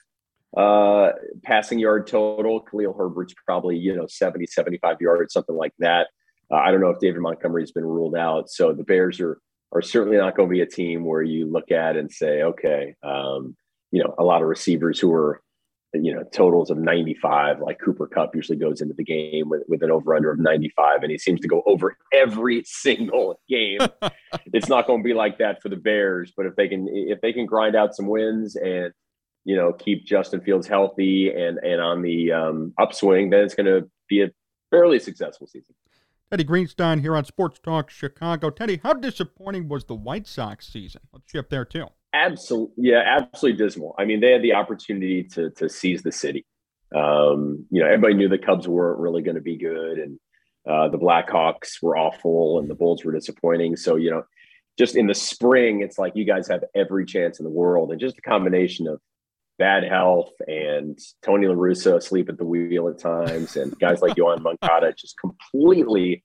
uh, 0.56 1.12
passing 1.44 1.80
yard 1.80 2.08
total. 2.08 2.62
Khalil 2.62 2.94
Herbert's 2.94 3.34
probably 3.46 3.78
you 3.78 3.96
know 3.96 4.08
70, 4.08 4.48
75 4.48 5.02
yards, 5.02 5.34
something 5.34 5.56
like 5.56 5.74
that. 5.80 6.08
Uh, 6.52 6.56
I 6.56 6.72
don't 6.72 6.82
know 6.82 6.90
if 6.90 7.00
David 7.00 7.22
Montgomery's 7.22 7.72
been 7.72 7.86
ruled 7.86 8.16
out. 8.16 8.50
So 8.50 8.74
the 8.74 8.84
Bears 8.84 9.20
are 9.20 9.40
are 9.74 9.82
certainly 9.82 10.18
not 10.18 10.36
going 10.36 10.48
to 10.48 10.54
be 10.54 10.62
a 10.62 10.66
team 10.66 11.06
where 11.06 11.22
you 11.22 11.46
look 11.46 11.72
at 11.72 11.98
and 11.98 12.12
say, 12.12 12.44
okay. 12.44 12.96
Um, 13.04 13.56
you 13.92 14.04
know, 14.04 14.16
a 14.18 14.24
lot 14.24 14.42
of 14.42 14.48
receivers 14.48 15.00
who 15.00 15.14
are, 15.14 15.42
you 15.94 16.14
know, 16.14 16.24
totals 16.34 16.70
of 16.70 16.78
95, 16.78 17.62
like 17.62 17.80
Cooper 17.80 18.08
Kupp 18.08 18.36
usually 18.36 18.58
goes 18.58 18.82
into 18.82 18.94
the 18.94 19.04
game 19.04 19.48
with, 19.50 19.64
with 19.68 19.84
an 19.84 19.92
over 19.92 20.16
under 20.16 20.32
of 20.32 20.40
95, 20.40 21.04
and 21.04 21.12
he 21.12 21.18
seems 21.18 21.40
to 21.42 21.48
go 21.48 21.64
over 21.66 21.98
every 22.14 22.64
single 22.66 23.40
game. 23.48 23.80
it's 24.54 24.70
not 24.70 24.88
going 24.88 25.02
to 25.02 25.04
be 25.04 25.14
like 25.14 25.38
that 25.38 25.62
for 25.62 25.70
the 25.70 25.76
Bears, 25.76 26.34
but 26.36 26.46
if 26.46 26.56
they 26.56 26.68
can, 26.68 26.88
if 26.90 27.22
they 27.22 27.32
can 27.32 27.46
grind 27.46 27.76
out 27.76 27.96
some 27.96 28.08
wins 28.08 28.56
and, 28.56 28.92
you 29.46 29.56
know, 29.56 29.72
keep 29.72 30.06
Justin 30.06 30.42
Fields 30.42 30.68
healthy 30.68 31.30
and, 31.30 31.60
and 31.60 31.80
on 31.80 32.02
the 32.02 32.32
um, 32.32 32.74
upswing, 32.80 33.30
then 33.30 33.44
it's 33.44 33.56
going 33.56 33.68
to 33.68 33.90
be 34.10 34.24
a 34.24 34.32
fairly 34.72 35.00
successful 35.00 35.48
season. 35.48 35.76
Teddy 36.32 36.44
Greenstein 36.44 37.00
here 37.00 37.16
on 37.16 37.24
Sports 37.24 37.60
Talk 37.60 37.90
Chicago. 37.90 38.50
Teddy, 38.50 38.80
how 38.84 38.94
disappointing 38.94 39.70
was 39.70 39.86
the 39.86 39.94
White 39.94 40.28
Sox 40.28 40.68
season? 40.68 41.02
Let's 41.14 41.30
shift 41.32 41.52
there 41.52 41.64
too. 41.64 41.86
Absolutely, 42.14 42.74
yeah, 42.78 43.04
absolutely 43.06 43.64
dismal. 43.64 43.94
I 44.00 44.06
mean, 44.06 44.20
they 44.22 44.32
had 44.32 44.42
the 44.42 44.54
opportunity 44.54 45.24
to 45.24 45.52
to 45.52 45.70
seize 45.70 46.02
the 46.02 46.12
city. 46.12 46.46
Um, 46.96 47.66
you 47.70 47.82
know, 47.82 47.88
everybody 47.88 48.16
knew 48.16 48.30
the 48.30 48.38
Cubs 48.38 48.68
weren't 48.68 49.00
really 49.00 49.22
going 49.22 49.36
to 49.36 49.42
be 49.42 49.58
good, 49.58 50.00
and 50.00 50.20
uh, 50.68 50.88
the 50.90 50.98
Blackhawks 50.98 51.82
were 51.82 51.98
awful, 51.98 52.60
and 52.60 52.70
the 52.70 52.76
Bulls 52.76 53.04
were 53.04 53.12
disappointing. 53.12 53.76
So, 53.76 53.98
you 53.98 54.10
know, 54.10 54.24
just 54.80 54.96
in 54.96 55.08
the 55.08 55.14
spring, 55.14 55.82
it's 55.82 56.00
like 56.00 56.16
you 56.16 56.26
guys 56.26 56.48
have 56.48 56.64
every 56.74 57.06
chance 57.06 57.40
in 57.40 57.44
the 57.44 57.52
world, 57.52 57.92
and 57.92 58.00
just 58.00 58.18
a 58.18 58.22
combination 58.22 58.88
of 58.88 59.00
bad 59.58 59.84
health 59.84 60.32
and 60.48 60.98
Tony 61.24 61.48
La 61.48 61.56
Russa 61.56 61.98
asleep 61.98 62.30
at 62.30 62.38
the 62.38 62.46
wheel 62.46 62.90
at 62.90 63.00
times, 63.00 63.56
and 63.56 63.78
guys 63.80 64.02
like 64.02 64.16
Yoan 64.16 64.42
Moncada 64.42 64.94
just 64.94 65.16
completely 65.20 66.24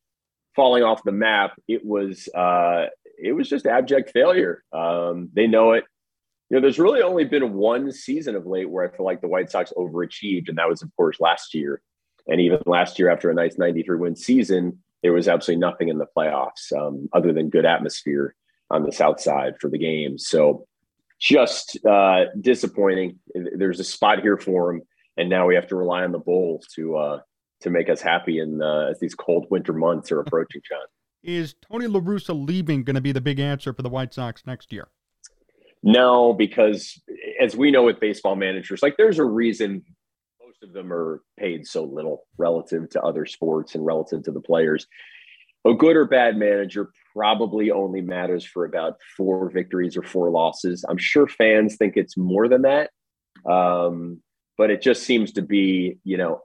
falling 0.57 0.83
off 0.83 1.03
the 1.05 1.13
map. 1.13 1.53
It 1.69 1.85
was 1.85 2.29
uh, 2.35 2.87
it 3.19 3.33
was 3.33 3.49
just 3.49 3.67
abject 3.67 4.11
failure. 4.13 4.63
Um, 4.73 5.31
they 5.35 5.47
know 5.47 5.73
it. 5.73 5.85
You 6.49 6.57
know, 6.57 6.63
there's 6.63 6.81
really 6.81 7.03
only 7.03 7.25
been 7.25 7.53
one 7.53 7.93
season 7.93 8.35
of 8.35 8.47
late 8.47 8.69
where 8.69 8.85
I 8.85 8.97
feel 8.97 9.07
like 9.07 9.21
the 9.21 9.29
White 9.29 9.51
Sox 9.51 9.73
overachieved, 9.77 10.49
and 10.49 10.59
that 10.59 10.69
was, 10.69 10.83
of 10.83 10.91
course, 10.97 11.21
last 11.21 11.55
year. 11.55 11.81
And 12.27 12.41
even 12.41 12.59
last 12.67 12.99
year, 12.99 13.09
after 13.09 13.31
a 13.31 13.35
nice 13.35 13.57
93 13.57 13.99
win 13.99 14.17
season, 14.17 14.79
there 15.03 15.13
was 15.13 15.29
absolutely 15.29 15.61
nothing 15.61 15.89
in 15.89 15.99
the 15.99 16.07
playoffs 16.17 16.73
um, 16.77 17.09
other 17.13 17.33
than 17.33 17.51
good 17.51 17.65
atmosphere 17.65 18.35
on 18.71 18.85
the 18.85 18.93
South 18.93 19.21
Side 19.21 19.55
for 19.61 19.71
the 19.71 19.79
game. 19.79 20.19
So 20.19 20.67
just 21.21 21.79
uh, 21.85 22.25
disappointing. 22.41 23.19
There's 23.35 23.79
a 23.79 23.85
spot 23.85 24.21
here 24.21 24.39
for 24.39 24.73
him, 24.73 24.83
and 25.17 25.29
now 25.29 25.47
we 25.47 25.55
have 25.55 25.67
to 25.69 25.77
rely 25.77 26.03
on 26.03 26.13
the 26.13 26.19
Bulls 26.19 26.67
to 26.75 26.97
uh, 26.97 27.21
to 27.61 27.71
make 27.71 27.89
us 27.89 28.01
happy 28.01 28.39
in 28.39 28.61
uh, 28.63 28.89
as 28.91 28.99
these 29.01 29.15
cold 29.15 29.47
winter 29.51 29.73
months 29.73 30.11
are 30.11 30.21
approaching, 30.21 30.63
John. 30.69 30.87
Is 31.23 31.55
Tony 31.71 31.87
La 31.87 32.01
Russa 32.01 32.35
leaving 32.35 32.83
going 32.83 32.95
to 32.95 33.03
be 33.03 33.13
the 33.13 33.21
big 33.21 33.39
answer 33.39 33.75
for 33.75 33.83
the 33.83 33.91
White 33.91 34.15
Sox 34.15 34.43
next 34.47 34.73
year? 34.73 34.89
No, 35.83 36.33
because 36.33 37.01
as 37.41 37.55
we 37.55 37.71
know 37.71 37.83
with 37.83 38.01
baseball 38.01 38.37
managers, 38.37 38.83
like 38.83 38.97
there's 38.97 39.19
a 39.19 39.25
reason 39.25 39.83
most 40.45 40.63
of 40.63 40.73
them 40.73 40.93
are 40.93 41.23
paid 41.39 41.67
so 41.67 41.85
little 41.85 42.27
relative 42.39 42.89
to 42.91 43.03
other 43.03 43.27
sports 43.27 43.75
and 43.75 43.85
relative 43.85 44.23
to 44.25 44.33
the 44.33 44.41
players. 44.41 44.87
A 45.67 45.75
good 45.75 45.97
or 45.97 46.07
bad 46.07 46.37
manager 46.37 46.91
probably 47.21 47.71
only 47.71 48.01
matters 48.01 48.47
for 48.47 48.65
about 48.65 48.95
four 49.15 49.51
victories 49.51 49.95
or 49.95 50.03
four 50.03 50.31
losses. 50.31 50.87
I'm 50.89 50.97
sure 50.97 51.27
fans 51.29 51.77
think 51.77 51.99
it's 51.99 52.17
more 52.17 52.49
than 52.49 52.63
that. 52.63 52.89
Um, 53.45 54.23
but 54.57 54.71
it 54.71 54.81
just 54.81 55.03
seems 55.03 55.33
to 55.33 55.43
be, 55.43 55.99
you 56.03 56.17
know, 56.17 56.41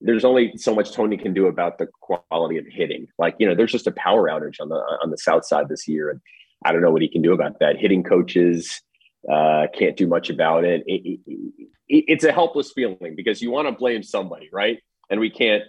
there's 0.00 0.24
only 0.24 0.52
so 0.56 0.72
much 0.72 0.92
Tony 0.92 1.16
can 1.16 1.34
do 1.34 1.48
about 1.48 1.78
the 1.78 1.88
quality 2.00 2.58
of 2.58 2.64
hitting. 2.70 3.08
Like, 3.18 3.34
you 3.40 3.46
know, 3.48 3.56
there's 3.56 3.72
just 3.72 3.88
a 3.88 3.92
power 3.92 4.28
outage 4.28 4.60
on 4.60 4.68
the 4.68 4.76
on 5.02 5.10
the 5.10 5.18
south 5.18 5.46
side 5.46 5.68
this 5.68 5.88
year. 5.88 6.10
And 6.10 6.20
I 6.64 6.70
don't 6.70 6.82
know 6.82 6.92
what 6.92 7.02
he 7.02 7.08
can 7.08 7.22
do 7.22 7.32
about 7.32 7.58
that. 7.58 7.76
Hitting 7.76 8.04
coaches 8.04 8.82
uh, 9.28 9.66
can't 9.76 9.96
do 9.96 10.06
much 10.06 10.30
about 10.30 10.64
it. 10.64 10.84
It, 10.86 11.02
it, 11.04 11.20
it. 11.26 12.04
It's 12.06 12.24
a 12.24 12.30
helpless 12.30 12.70
feeling 12.72 13.14
because 13.16 13.42
you 13.42 13.50
want 13.50 13.66
to 13.66 13.72
blame 13.72 14.04
somebody, 14.04 14.48
right? 14.52 14.78
And 15.10 15.18
we 15.18 15.30
can't, 15.30 15.64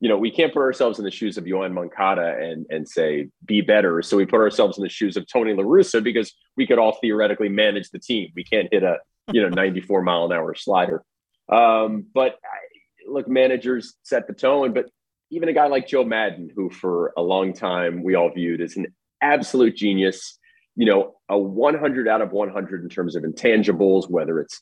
you 0.00 0.08
know, 0.08 0.18
we 0.18 0.30
can't 0.30 0.52
put 0.52 0.60
ourselves 0.60 0.98
in 0.98 1.04
the 1.04 1.10
shoes 1.10 1.38
of 1.38 1.44
Yoan 1.44 1.72
Moncada 1.72 2.36
and 2.38 2.66
and 2.68 2.88
say 2.88 3.28
be 3.44 3.60
better. 3.60 4.02
So 4.02 4.16
we 4.16 4.26
put 4.26 4.40
ourselves 4.40 4.76
in 4.76 4.82
the 4.82 4.90
shoes 4.90 5.16
of 5.16 5.26
Tony 5.26 5.54
La 5.54 5.62
Russa 5.62 6.02
because 6.02 6.32
we 6.56 6.66
could 6.66 6.78
all 6.78 6.98
theoretically 7.00 7.48
manage 7.48 7.90
the 7.90 7.98
team. 7.98 8.30
We 8.34 8.44
can't 8.44 8.68
hit 8.70 8.82
a 8.82 8.98
you 9.32 9.42
know 9.42 9.48
94 9.48 10.02
mile 10.02 10.26
an 10.26 10.32
hour 10.32 10.54
slider. 10.54 11.02
Um, 11.50 12.06
but 12.12 12.38
I, 12.44 13.10
look, 13.10 13.28
managers 13.28 13.94
set 14.02 14.26
the 14.26 14.34
tone. 14.34 14.74
But 14.74 14.86
even 15.30 15.48
a 15.48 15.52
guy 15.52 15.66
like 15.66 15.88
Joe 15.88 16.04
Maddon, 16.04 16.50
who 16.54 16.70
for 16.70 17.12
a 17.16 17.22
long 17.22 17.52
time 17.52 18.02
we 18.02 18.14
all 18.14 18.30
viewed 18.30 18.60
as 18.60 18.76
an 18.76 18.86
absolute 19.22 19.76
genius, 19.76 20.38
you 20.76 20.86
know, 20.86 21.14
a 21.28 21.38
100 21.38 22.06
out 22.06 22.20
of 22.20 22.32
100 22.32 22.82
in 22.82 22.88
terms 22.88 23.16
of 23.16 23.22
intangibles, 23.22 24.10
whether 24.10 24.38
it's 24.40 24.60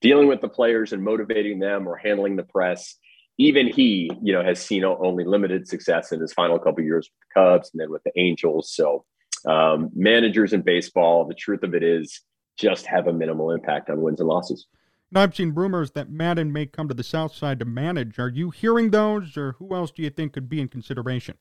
dealing 0.00 0.26
with 0.26 0.40
the 0.40 0.48
players 0.48 0.92
and 0.92 1.02
motivating 1.02 1.60
them 1.60 1.86
or 1.86 1.96
handling 1.96 2.36
the 2.36 2.42
press. 2.42 2.96
Even 3.38 3.66
he, 3.66 4.10
you 4.22 4.32
know, 4.32 4.42
has 4.44 4.64
seen 4.64 4.84
only 4.84 5.24
limited 5.24 5.66
success 5.66 6.12
in 6.12 6.20
his 6.20 6.32
final 6.32 6.58
couple 6.58 6.84
years 6.84 7.08
with 7.08 7.28
the 7.28 7.40
Cubs 7.40 7.70
and 7.72 7.80
then 7.80 7.90
with 7.90 8.02
the 8.04 8.12
Angels. 8.16 8.72
So, 8.72 9.04
um, 9.46 9.90
managers 9.94 10.52
in 10.52 10.62
baseball, 10.62 11.26
the 11.26 11.34
truth 11.34 11.62
of 11.62 11.74
it 11.74 11.82
is, 11.82 12.20
just 12.58 12.86
have 12.86 13.06
a 13.06 13.12
minimal 13.12 13.50
impact 13.50 13.90
on 13.90 14.00
wins 14.00 14.20
and 14.20 14.28
losses. 14.28 14.66
Now, 15.10 15.22
I've 15.22 15.34
seen 15.34 15.52
rumors 15.52 15.90
that 15.92 16.10
Maddon 16.10 16.52
may 16.52 16.66
come 16.66 16.88
to 16.88 16.94
the 16.94 17.02
South 17.02 17.34
Side 17.34 17.58
to 17.58 17.64
manage. 17.64 18.18
Are 18.18 18.28
you 18.28 18.50
hearing 18.50 18.90
those, 18.90 19.36
or 19.36 19.52
who 19.52 19.74
else 19.74 19.90
do 19.90 20.02
you 20.02 20.10
think 20.10 20.32
could 20.32 20.48
be 20.48 20.60
in 20.60 20.68
consideration? 20.68 21.36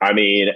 I 0.00 0.12
mean, 0.12 0.48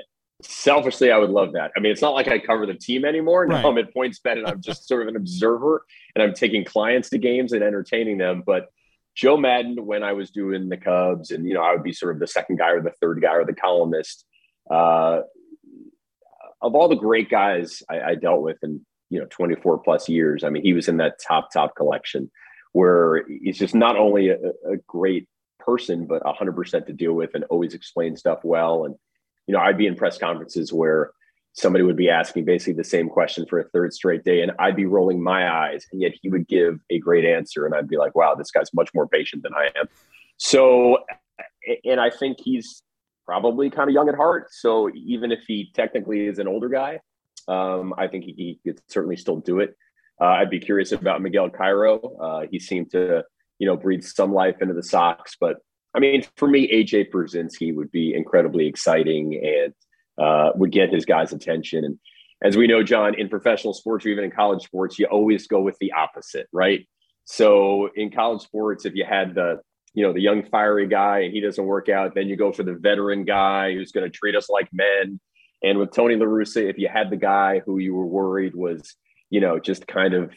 selfishly, 0.42 1.12
I 1.12 1.18
would 1.18 1.30
love 1.30 1.52
that. 1.52 1.70
I 1.76 1.80
mean, 1.80 1.92
it's 1.92 2.02
not 2.02 2.14
like 2.14 2.28
I 2.28 2.38
cover 2.38 2.66
the 2.66 2.74
team 2.74 3.04
anymore. 3.04 3.46
Now 3.46 3.56
right. 3.56 3.64
I'm 3.64 3.78
at 3.78 3.94
PointsBet, 3.94 4.38
and 4.38 4.46
I'm 4.46 4.60
just 4.60 4.88
sort 4.88 5.02
of 5.02 5.08
an 5.08 5.16
observer 5.16 5.84
and 6.14 6.22
I'm 6.22 6.34
taking 6.34 6.64
clients 6.64 7.10
to 7.10 7.18
games 7.18 7.52
and 7.52 7.62
entertaining 7.62 8.18
them. 8.18 8.42
But 8.44 8.66
Joe 9.14 9.36
Maddon, 9.36 9.84
when 9.84 10.02
I 10.02 10.12
was 10.12 10.30
doing 10.30 10.68
the 10.68 10.76
Cubs, 10.76 11.30
and 11.30 11.46
you 11.46 11.54
know, 11.54 11.62
I 11.62 11.72
would 11.72 11.82
be 11.82 11.92
sort 11.92 12.14
of 12.14 12.20
the 12.20 12.26
second 12.26 12.58
guy 12.58 12.70
or 12.70 12.82
the 12.82 12.92
third 13.00 13.20
guy 13.20 13.34
or 13.34 13.44
the 13.44 13.54
columnist. 13.54 14.24
Uh, 14.70 15.22
of 16.62 16.74
all 16.74 16.88
the 16.88 16.94
great 16.94 17.30
guys 17.30 17.82
I, 17.88 18.00
I 18.00 18.14
dealt 18.14 18.42
with 18.42 18.58
in 18.62 18.84
you 19.08 19.18
know 19.18 19.26
24 19.30 19.78
plus 19.78 20.08
years, 20.08 20.44
I 20.44 20.50
mean, 20.50 20.62
he 20.62 20.72
was 20.72 20.88
in 20.88 20.98
that 20.98 21.18
top 21.26 21.52
top 21.52 21.74
collection 21.74 22.30
where 22.72 23.24
he's 23.26 23.58
just 23.58 23.74
not 23.74 23.96
only 23.96 24.28
a, 24.28 24.36
a 24.36 24.76
great 24.86 25.26
person, 25.58 26.06
but 26.06 26.22
100% 26.22 26.86
to 26.86 26.92
deal 26.92 27.12
with 27.12 27.34
and 27.34 27.42
always 27.44 27.74
explain 27.74 28.16
stuff 28.16 28.44
well 28.44 28.84
and 28.84 28.94
you 29.50 29.56
know, 29.56 29.60
I'd 29.60 29.78
be 29.78 29.88
in 29.88 29.96
press 29.96 30.16
conferences 30.16 30.72
where 30.72 31.10
somebody 31.52 31.84
would 31.84 31.96
be 31.96 32.08
asking 32.08 32.44
basically 32.44 32.74
the 32.74 32.84
same 32.84 33.08
question 33.08 33.46
for 33.46 33.58
a 33.58 33.68
third 33.70 33.92
straight 33.92 34.24
day, 34.24 34.42
and 34.42 34.52
I'd 34.58 34.76
be 34.76 34.86
rolling 34.86 35.22
my 35.22 35.50
eyes, 35.50 35.86
and 35.92 36.00
yet 36.00 36.12
he 36.20 36.28
would 36.28 36.46
give 36.48 36.78
a 36.90 36.98
great 36.98 37.24
answer, 37.24 37.66
and 37.66 37.74
I'd 37.74 37.88
be 37.88 37.96
like, 37.96 38.14
"Wow, 38.14 38.34
this 38.34 38.50
guy's 38.50 38.72
much 38.72 38.90
more 38.94 39.06
patient 39.06 39.42
than 39.42 39.54
I 39.54 39.70
am." 39.78 39.88
So, 40.36 40.98
and 41.84 42.00
I 42.00 42.10
think 42.10 42.38
he's 42.40 42.82
probably 43.26 43.70
kind 43.70 43.88
of 43.88 43.94
young 43.94 44.08
at 44.08 44.14
heart. 44.14 44.48
So 44.50 44.90
even 44.94 45.30
if 45.30 45.40
he 45.46 45.70
technically 45.74 46.26
is 46.26 46.38
an 46.38 46.48
older 46.48 46.68
guy, 46.68 47.00
um, 47.46 47.94
I 47.96 48.08
think 48.08 48.24
he, 48.24 48.32
he, 48.32 48.60
could 48.64 48.80
certainly 48.88 49.16
still 49.16 49.36
do 49.36 49.60
it. 49.60 49.76
Uh, 50.20 50.26
I'd 50.26 50.50
be 50.50 50.58
curious 50.58 50.92
about 50.92 51.22
Miguel 51.22 51.48
Cairo. 51.50 51.98
Uh, 52.20 52.46
he 52.50 52.58
seemed 52.58 52.90
to, 52.90 53.22
you 53.58 53.66
know, 53.66 53.76
breathe 53.76 54.02
some 54.02 54.32
life 54.32 54.56
into 54.60 54.74
the 54.74 54.82
Sox, 54.82 55.36
but 55.40 55.58
I 55.94 55.98
mean, 55.98 56.24
for 56.36 56.48
me, 56.48 56.68
AJ 56.72 57.10
Pierzynski 57.10 57.74
would 57.74 57.90
be 57.90 58.14
incredibly 58.14 58.66
exciting 58.66 59.40
and 59.44 59.74
uh, 60.20 60.50
would 60.54 60.70
get 60.70 60.92
his 60.92 61.04
guys' 61.04 61.32
attention. 61.32 61.84
And 61.84 61.98
as 62.42 62.56
we 62.56 62.66
know, 62.66 62.82
John, 62.82 63.18
in 63.18 63.28
professional 63.28 63.74
sports 63.74 64.04
or 64.04 64.10
even 64.10 64.24
in 64.24 64.30
college 64.30 64.62
sports, 64.62 64.98
you 64.98 65.06
always 65.06 65.46
go 65.46 65.60
with 65.60 65.76
the 65.80 65.92
opposite, 65.92 66.48
right? 66.52 66.86
So 67.24 67.88
in 67.94 68.10
college 68.10 68.42
sports, 68.42 68.84
if 68.84 68.94
you 68.94 69.04
had 69.04 69.34
the 69.34 69.60
you 69.92 70.06
know 70.06 70.12
the 70.12 70.20
young 70.20 70.44
fiery 70.44 70.86
guy 70.86 71.20
and 71.20 71.32
he 71.32 71.40
doesn't 71.40 71.64
work 71.64 71.88
out, 71.88 72.14
then 72.14 72.28
you 72.28 72.36
go 72.36 72.52
for 72.52 72.62
the 72.62 72.74
veteran 72.74 73.24
guy 73.24 73.74
who's 73.74 73.92
going 73.92 74.10
to 74.10 74.16
treat 74.16 74.36
us 74.36 74.48
like 74.48 74.68
men. 74.72 75.20
And 75.62 75.78
with 75.78 75.92
Tony 75.92 76.16
La 76.16 76.26
Russa, 76.26 76.68
if 76.68 76.78
you 76.78 76.88
had 76.88 77.10
the 77.10 77.16
guy 77.16 77.60
who 77.66 77.78
you 77.78 77.94
were 77.94 78.06
worried 78.06 78.54
was 78.54 78.94
you 79.30 79.40
know 79.40 79.58
just 79.58 79.86
kind 79.86 80.14
of 80.14 80.32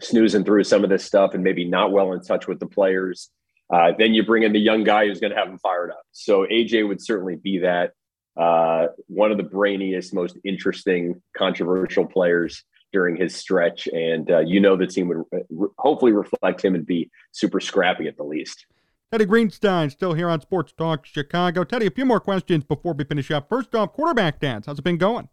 snoozing 0.00 0.44
through 0.44 0.64
some 0.64 0.84
of 0.84 0.90
this 0.90 1.04
stuff 1.04 1.34
and 1.34 1.42
maybe 1.42 1.64
not 1.64 1.90
well 1.92 2.12
in 2.12 2.22
touch 2.22 2.46
with 2.46 2.60
the 2.60 2.66
players 2.66 3.30
uh, 3.72 3.92
then 3.98 4.14
you 4.14 4.24
bring 4.24 4.42
in 4.42 4.52
the 4.52 4.60
young 4.60 4.84
guy 4.84 5.06
who's 5.06 5.20
going 5.20 5.32
to 5.32 5.38
have 5.38 5.48
him 5.48 5.58
fired 5.58 5.90
up. 5.90 6.02
So 6.12 6.46
AJ 6.46 6.88
would 6.88 7.02
certainly 7.02 7.36
be 7.36 7.58
that. 7.58 7.92
Uh, 8.38 8.88
one 9.08 9.30
of 9.30 9.36
the 9.36 9.44
brainiest, 9.44 10.14
most 10.14 10.38
interesting, 10.44 11.20
controversial 11.36 12.06
players 12.06 12.62
during 12.92 13.16
his 13.16 13.34
stretch. 13.34 13.88
And 13.88 14.30
uh, 14.30 14.40
you 14.40 14.60
know 14.60 14.76
the 14.76 14.86
team 14.86 15.08
would 15.08 15.24
re- 15.50 15.68
hopefully 15.78 16.12
reflect 16.12 16.64
him 16.64 16.74
and 16.74 16.86
be 16.86 17.10
super 17.32 17.60
scrappy 17.60 18.06
at 18.06 18.16
the 18.16 18.24
least. 18.24 18.66
Teddy 19.10 19.24
Greenstein 19.24 19.90
still 19.90 20.12
here 20.12 20.28
on 20.28 20.40
Sports 20.40 20.72
Talk 20.72 21.06
Chicago. 21.06 21.64
Teddy, 21.64 21.86
a 21.86 21.90
few 21.90 22.04
more 22.04 22.20
questions 22.20 22.64
before 22.64 22.92
we 22.92 23.04
finish 23.04 23.30
up. 23.30 23.48
First 23.48 23.74
off, 23.74 23.92
Quarterback 23.94 24.38
Dads. 24.38 24.66
How's 24.66 24.78
it 24.78 24.84
been 24.84 24.98
going? 24.98 25.28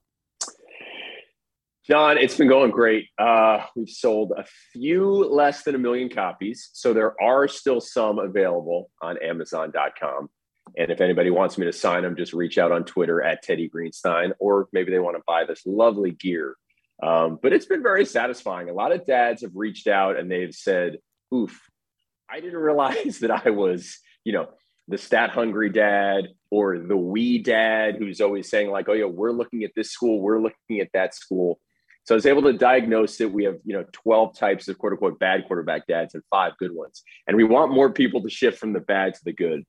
John, 1.85 2.17
it's 2.17 2.35
been 2.35 2.47
going 2.47 2.71
great. 2.71 3.09
Uh, 3.19 3.63
we've 3.75 3.89
sold 3.89 4.31
a 4.37 4.45
few 4.73 5.07
less 5.07 5.63
than 5.63 5.75
a 5.75 5.77
million 5.77 6.09
copies. 6.09 6.69
So 6.73 6.93
there 6.93 7.21
are 7.21 7.47
still 7.47 7.79
some 7.79 8.17
available 8.17 8.89
on 9.01 9.21
Amazon.com. 9.21 10.29
And 10.77 10.91
if 10.91 10.99
anybody 11.01 11.29
wants 11.29 11.57
me 11.57 11.65
to 11.65 11.73
sign 11.73 12.03
them, 12.03 12.15
just 12.15 12.33
reach 12.33 12.57
out 12.57 12.71
on 12.71 12.83
Twitter 12.83 13.21
at 13.21 13.43
Teddy 13.43 13.69
Greenstein, 13.69 14.31
or 14.39 14.67
maybe 14.73 14.91
they 14.91 14.99
want 14.99 15.17
to 15.17 15.23
buy 15.25 15.45
this 15.45 15.65
lovely 15.65 16.11
gear. 16.11 16.55
Um, 17.01 17.39
but 17.41 17.53
it's 17.53 17.65
been 17.65 17.83
very 17.83 18.05
satisfying. 18.05 18.69
A 18.69 18.73
lot 18.73 18.91
of 18.91 19.05
dads 19.05 19.41
have 19.41 19.55
reached 19.55 19.87
out 19.87 20.17
and 20.17 20.31
they've 20.31 20.53
said, 20.53 20.97
oof, 21.33 21.59
I 22.29 22.39
didn't 22.39 22.59
realize 22.59 23.19
that 23.19 23.31
I 23.31 23.49
was, 23.49 23.99
you 24.23 24.33
know, 24.33 24.47
the 24.87 24.97
stat 24.97 25.31
hungry 25.31 25.69
dad 25.69 26.25
or 26.51 26.77
the 26.77 26.97
we 26.97 27.39
dad 27.39 27.95
who's 27.97 28.21
always 28.21 28.49
saying, 28.49 28.69
like, 28.69 28.87
oh, 28.87 28.93
yeah, 28.93 29.05
we're 29.05 29.31
looking 29.31 29.63
at 29.63 29.71
this 29.75 29.91
school, 29.91 30.21
we're 30.21 30.41
looking 30.41 30.79
at 30.79 30.89
that 30.93 31.15
school. 31.15 31.59
So 32.03 32.13
I 32.13 32.17
was 32.17 32.27
able 32.27 32.43
to 32.43 32.53
diagnose 32.53 33.19
it. 33.19 33.31
We 33.31 33.45
have, 33.45 33.57
you 33.65 33.75
know, 33.75 33.83
12 33.91 34.37
types 34.37 34.67
of 34.67 34.77
quote 34.77 34.93
unquote 34.93 35.17
bad 35.17 35.47
quarterback 35.47 35.87
dads 35.87 36.13
and 36.13 36.23
five 36.29 36.53
good 36.59 36.71
ones. 36.71 37.01
And 37.27 37.35
we 37.35 37.43
want 37.43 37.73
more 37.73 37.91
people 37.91 38.21
to 38.21 38.29
shift 38.29 38.59
from 38.59 38.73
the 38.73 38.79
bad 38.79 39.15
to 39.15 39.21
the 39.25 39.33
good. 39.33 39.63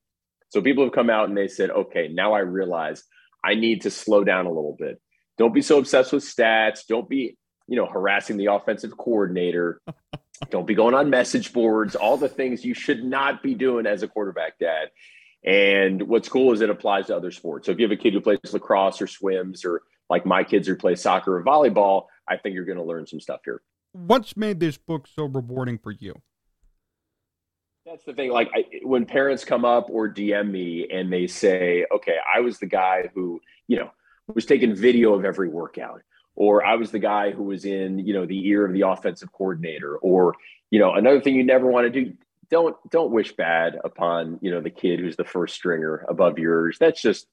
So 0.48 0.62
people 0.62 0.84
have 0.84 0.92
come 0.92 1.10
out 1.10 1.28
and 1.28 1.36
they 1.36 1.48
said, 1.48 1.70
okay, 1.70 2.08
now 2.08 2.32
I 2.32 2.40
realize 2.40 3.02
I 3.44 3.54
need 3.54 3.82
to 3.82 3.90
slow 3.90 4.24
down 4.24 4.46
a 4.46 4.52
little 4.52 4.76
bit. 4.78 5.00
Don't 5.38 5.54
be 5.54 5.62
so 5.62 5.78
obsessed 5.78 6.12
with 6.12 6.24
stats. 6.24 6.86
Don't 6.88 7.08
be, 7.08 7.36
you 7.66 7.76
know, 7.76 7.86
harassing 7.86 8.36
the 8.36 8.46
offensive 8.46 8.96
coordinator. 8.96 9.80
Don't 10.50 10.66
be 10.66 10.74
going 10.74 10.94
on 10.94 11.08
message 11.08 11.52
boards, 11.52 11.96
all 11.96 12.18
the 12.18 12.28
things 12.28 12.62
you 12.62 12.74
should 12.74 13.02
not 13.02 13.42
be 13.42 13.54
doing 13.54 13.86
as 13.86 14.02
a 14.02 14.08
quarterback 14.08 14.58
dad. 14.58 14.88
And 15.44 16.02
what's 16.02 16.28
cool 16.28 16.52
is 16.52 16.60
it 16.60 16.68
applies 16.68 17.06
to 17.06 17.16
other 17.16 17.30
sports. 17.30 17.66
So 17.66 17.72
if 17.72 17.78
you 17.78 17.84
have 17.84 17.92
a 17.92 17.96
kid 17.96 18.12
who 18.12 18.20
plays 18.20 18.38
lacrosse 18.52 19.00
or 19.00 19.06
swims 19.06 19.64
or 19.64 19.82
like 20.10 20.26
my 20.26 20.44
kids 20.44 20.68
who 20.68 20.76
play 20.76 20.94
soccer 20.94 21.38
or 21.38 21.44
volleyball, 21.44 22.04
I 22.28 22.36
think 22.36 22.54
you're 22.54 22.64
going 22.64 22.78
to 22.78 22.84
learn 22.84 23.06
some 23.06 23.20
stuff 23.20 23.40
here. 23.44 23.62
What's 23.92 24.36
made 24.36 24.60
this 24.60 24.76
book 24.76 25.06
so 25.06 25.24
rewarding 25.24 25.78
for 25.78 25.92
you? 25.92 26.20
That's 27.96 28.04
the 28.04 28.12
thing. 28.12 28.30
Like 28.30 28.50
I, 28.54 28.66
when 28.82 29.06
parents 29.06 29.42
come 29.42 29.64
up 29.64 29.86
or 29.88 30.06
DM 30.06 30.50
me 30.50 30.86
and 30.92 31.10
they 31.10 31.26
say, 31.26 31.86
"Okay, 31.90 32.16
I 32.34 32.40
was 32.40 32.58
the 32.58 32.66
guy 32.66 33.08
who, 33.14 33.40
you 33.68 33.78
know, 33.78 33.90
was 34.34 34.44
taking 34.44 34.74
video 34.74 35.14
of 35.14 35.24
every 35.24 35.48
workout." 35.48 36.02
Or 36.34 36.62
I 36.62 36.74
was 36.74 36.90
the 36.90 36.98
guy 36.98 37.30
who 37.30 37.44
was 37.44 37.64
in, 37.64 37.98
you 38.00 38.12
know, 38.12 38.26
the 38.26 38.48
ear 38.48 38.66
of 38.66 38.74
the 38.74 38.82
offensive 38.82 39.32
coordinator. 39.32 39.96
Or, 39.96 40.34
you 40.70 40.78
know, 40.78 40.92
another 40.92 41.22
thing 41.22 41.36
you 41.36 41.42
never 41.42 41.66
want 41.66 41.90
to 41.90 42.04
do 42.04 42.12
don't 42.50 42.76
don't 42.90 43.12
wish 43.12 43.34
bad 43.34 43.78
upon 43.82 44.40
you 44.42 44.50
know 44.50 44.60
the 44.60 44.68
kid 44.68 45.00
who's 45.00 45.16
the 45.16 45.24
first 45.24 45.54
stringer 45.54 46.04
above 46.08 46.38
yours 46.38 46.76
that's 46.78 47.02
just 47.02 47.26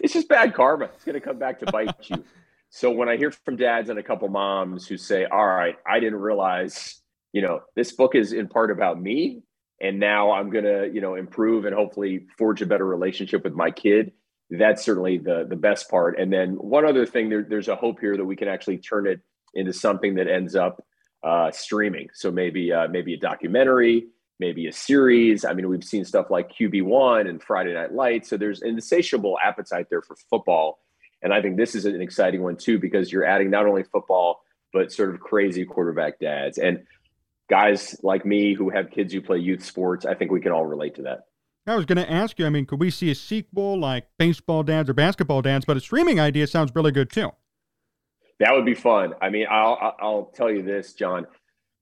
it's 0.00 0.12
just 0.12 0.28
bad 0.28 0.54
karma 0.54 0.84
it's 0.84 1.02
going 1.02 1.14
to 1.14 1.20
come 1.20 1.36
back 1.36 1.58
to 1.58 1.66
bite 1.72 1.92
you 2.02 2.22
so 2.70 2.90
when 2.92 3.08
I 3.08 3.16
hear 3.16 3.32
from 3.32 3.56
dads 3.56 3.88
and 3.90 3.98
a 3.98 4.02
couple 4.02 4.28
moms 4.28 4.86
who 4.86 4.96
say, 4.96 5.26
"All 5.26 5.46
right, 5.46 5.76
I 5.86 6.00
didn't 6.00 6.20
realize, 6.20 7.02
you 7.34 7.42
know, 7.42 7.60
this 7.76 7.92
book 7.92 8.14
is 8.14 8.32
in 8.32 8.48
part 8.48 8.70
about 8.70 8.98
me, 8.98 9.42
and 9.82 9.98
now 9.98 10.30
I'm 10.32 10.48
gonna, 10.48 10.86
you 10.86 11.00
know, 11.00 11.16
improve 11.16 11.66
and 11.66 11.74
hopefully 11.74 12.26
forge 12.38 12.62
a 12.62 12.66
better 12.66 12.86
relationship 12.86 13.44
with 13.44 13.54
my 13.54 13.70
kid," 13.70 14.12
that's 14.50 14.84
certainly 14.84 15.18
the 15.18 15.44
the 15.48 15.56
best 15.56 15.90
part. 15.90 16.18
And 16.18 16.32
then 16.32 16.52
one 16.52 16.86
other 16.86 17.04
thing, 17.04 17.28
there, 17.28 17.42
there's 17.42 17.68
a 17.68 17.76
hope 17.76 18.00
here 18.00 18.16
that 18.16 18.24
we 18.24 18.36
can 18.36 18.48
actually 18.48 18.78
turn 18.78 19.06
it 19.06 19.20
into 19.54 19.72
something 19.72 20.14
that 20.14 20.28
ends 20.28 20.54
up 20.54 20.82
uh, 21.22 21.50
streaming. 21.50 22.08
So 22.14 22.30
maybe 22.30 22.72
uh, 22.72 22.88
maybe 22.88 23.14
a 23.14 23.18
documentary, 23.18 24.06
maybe 24.38 24.66
a 24.66 24.72
series. 24.72 25.44
I 25.44 25.52
mean, 25.52 25.68
we've 25.68 25.84
seen 25.84 26.04
stuff 26.04 26.30
like 26.30 26.52
QB1 26.52 27.28
and 27.28 27.42
Friday 27.42 27.74
Night 27.74 27.92
Lights. 27.92 28.30
So 28.30 28.36
there's 28.36 28.62
an 28.62 28.70
insatiable 28.70 29.38
appetite 29.42 29.86
there 29.90 30.02
for 30.02 30.16
football. 30.30 30.80
And 31.22 31.32
I 31.32 31.40
think 31.40 31.56
this 31.56 31.74
is 31.74 31.84
an 31.84 32.00
exciting 32.00 32.42
one 32.42 32.56
too, 32.56 32.78
because 32.78 33.12
you're 33.12 33.24
adding 33.24 33.50
not 33.50 33.66
only 33.66 33.84
football, 33.84 34.42
but 34.72 34.92
sort 34.92 35.14
of 35.14 35.20
crazy 35.20 35.64
quarterback 35.64 36.18
dads. 36.18 36.58
And 36.58 36.84
guys 37.48 37.96
like 38.02 38.24
me 38.24 38.54
who 38.54 38.70
have 38.70 38.90
kids 38.90 39.12
who 39.12 39.20
play 39.20 39.38
youth 39.38 39.64
sports, 39.64 40.06
I 40.06 40.14
think 40.14 40.30
we 40.30 40.40
can 40.40 40.52
all 40.52 40.66
relate 40.66 40.94
to 40.96 41.02
that. 41.02 41.26
I 41.66 41.76
was 41.76 41.86
going 41.86 41.98
to 41.98 42.10
ask 42.10 42.38
you, 42.38 42.46
I 42.46 42.50
mean, 42.50 42.66
could 42.66 42.80
we 42.80 42.90
see 42.90 43.10
a 43.10 43.14
sequel 43.14 43.78
like 43.78 44.06
Baseball 44.18 44.64
Dads 44.64 44.90
or 44.90 44.94
Basketball 44.94 45.42
Dads? 45.42 45.64
But 45.64 45.76
a 45.76 45.80
streaming 45.80 46.18
idea 46.18 46.46
sounds 46.46 46.72
really 46.74 46.90
good 46.90 47.10
too. 47.10 47.30
That 48.40 48.54
would 48.54 48.64
be 48.64 48.74
fun. 48.74 49.14
I 49.22 49.30
mean, 49.30 49.46
I'll 49.48 49.94
I'll 50.00 50.32
tell 50.34 50.50
you 50.50 50.62
this, 50.62 50.94
John. 50.94 51.26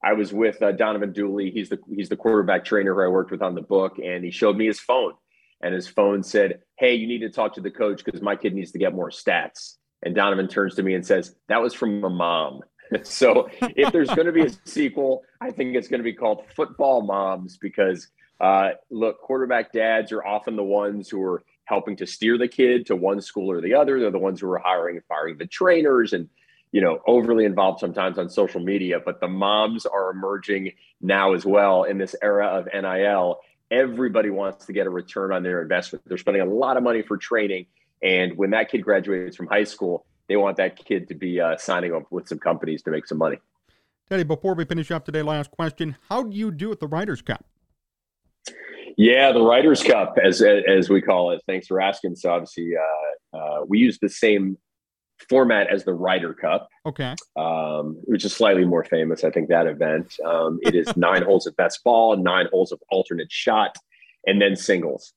I 0.05 0.13
was 0.13 0.33
with 0.33 0.63
uh, 0.63 0.73
Donovan 0.73 1.13
Dooley. 1.13 1.51
He's 1.51 1.71
the 1.71 1.79
he's 1.95 2.11
the 2.11 2.17
quarterback 2.17 2.65
trainer 2.65 2.95
who 2.95 3.03
I 3.03 3.09
worked 3.09 3.31
with 3.31 3.41
on 3.41 3.55
the 3.55 3.63
book, 3.63 3.99
and 3.99 4.23
he 4.25 4.31
showed 4.31 4.57
me 4.57 4.67
his 4.67 4.81
phone. 4.81 5.15
And 5.63 5.75
his 5.75 5.89
phone 5.89 6.23
said, 6.23 6.61
"Hey, 6.79 6.95
you 6.95 7.07
need 7.07 7.21
to 7.21 7.31
talk 7.31 7.55
to 7.55 7.63
the 7.63 7.71
coach 7.71 8.05
because 8.05 8.21
my 8.21 8.37
kid 8.37 8.55
needs 8.55 8.73
to 8.73 8.79
get 8.79 8.95
more 8.95 9.11
stats." 9.11 9.77
And 10.03 10.15
Donovan 10.15 10.49
turns 10.49 10.75
to 10.75 10.83
me 10.83 10.95
and 10.95 11.07
says, 11.07 11.35
"That 11.49 11.63
was 11.63 11.73
from 11.73 12.05
a 12.05 12.11
mom." 12.11 12.61
so 13.03 13.49
if 13.61 13.93
there's 13.93 14.11
going 14.11 14.27
to 14.27 14.33
be 14.33 14.43
a 14.43 14.51
sequel, 14.65 15.23
I 15.41 15.51
think 15.51 15.77
it's 15.77 15.89
going 15.89 16.01
to 16.01 16.05
be 16.05 16.13
called 16.13 16.45
Football 16.55 17.03
Moms 17.03 17.57
because 17.57 18.09
uh, 18.41 18.71
look, 18.91 19.21
quarterback 19.21 19.73
dads 19.73 20.13
are 20.13 20.25
often 20.25 20.57
the 20.57 20.65
ones 20.65 21.09
who 21.09 21.23
are 21.23 21.43
helping 21.65 21.95
to 21.97 22.07
steer 22.07 22.39
the 22.39 22.49
kid 22.49 22.87
to 22.87 22.97
one 22.97 23.21
school 23.21 23.51
or 23.51 23.61
the 23.61 23.75
other. 23.75 24.01
They're 24.01 24.11
the 24.11 24.19
ones 24.19 24.41
who 24.41 24.51
are 24.51 24.59
hiring 24.59 24.97
and 24.97 25.05
firing 25.07 25.39
the 25.39 25.47
trainers 25.47 26.13
and 26.13 26.29
you 26.73 26.81
know 26.81 27.01
overly 27.07 27.45
involved 27.45 27.81
sometimes 27.81 28.19
on 28.19 28.31
social 28.31 28.61
media. 28.61 28.99
But 29.05 29.21
the 29.21 29.29
moms 29.29 29.87
are 29.87 30.11
emerging 30.11 30.73
now 31.01 31.35
as 31.35 31.45
well 31.45 31.85
in 31.85 31.99
this 31.99 32.17
era 32.23 32.47
of 32.47 32.69
NIL. 32.73 33.41
Everybody 33.71 34.31
wants 34.31 34.67
to 34.67 34.73
get 34.73 34.87
a 34.87 34.91
return 34.91 35.33
on 35.33 35.43
their 35.43 35.63
investment. 35.63 36.05
They're 36.07 36.19
spending 36.19 36.43
a 36.43 36.47
lot 36.53 36.77
of 36.77 36.83
money 36.83 37.03
for 37.03 37.17
training, 37.17 37.67
and 38.03 38.37
when 38.37 38.51
that 38.51 38.71
kid 38.71 38.83
graduates 38.83 39.37
from 39.37 39.47
high 39.47 39.65
school, 39.65 40.07
they 40.31 40.37
want 40.37 40.57
that 40.59 40.77
kid 40.77 41.09
to 41.09 41.15
be 41.15 41.41
uh, 41.41 41.57
signing 41.57 41.93
up 41.93 42.05
with 42.11 42.29
some 42.29 42.39
companies 42.39 42.83
to 42.85 42.91
make 42.93 43.05
some 43.05 43.19
money. 43.19 43.39
Teddy, 44.09 44.23
before 44.23 44.55
we 44.55 44.65
finish 44.65 44.93
up 44.93 45.05
today, 45.05 45.23
last 45.23 45.51
question: 45.51 45.97
How 46.09 46.23
do 46.23 46.37
you 46.37 46.53
do 46.53 46.71
at 46.71 46.79
the 46.79 46.87
Writers' 46.87 47.21
Cup? 47.21 47.45
Yeah, 48.97 49.33
the 49.33 49.43
Writers' 49.43 49.83
Cup, 49.83 50.17
as 50.23 50.41
as 50.41 50.89
we 50.89 51.03
call 51.03 51.33
it. 51.33 51.43
Thanks 51.49 51.67
for 51.67 51.81
asking. 51.81 52.15
So 52.15 52.31
obviously, 52.31 52.73
uh, 52.77 53.37
uh, 53.37 53.65
we 53.69 53.81
use 53.81 53.99
the 54.01 54.09
same 54.09 54.57
format 55.29 55.67
as 55.67 55.85
the 55.85 55.95
Ryder 55.95 56.33
Cup. 56.33 56.69
Okay. 56.87 57.15
Um, 57.37 58.01
which 58.05 58.25
is 58.25 58.33
slightly 58.33 58.65
more 58.65 58.85
famous, 58.85 59.25
I 59.25 59.31
think, 59.31 59.49
that 59.49 59.67
event. 59.67 60.15
Um, 60.25 60.61
it 60.63 60.77
is 60.77 60.87
nine 60.97 61.23
holes 61.23 61.49
of 61.49 61.57
best 61.57 61.83
ball, 61.83 62.17
nine 62.17 62.47
holes 62.53 62.71
of 62.71 62.81
alternate 62.91 63.33
shot, 63.33 63.77
and 64.27 64.41
then 64.41 64.55
singles. 64.55 65.13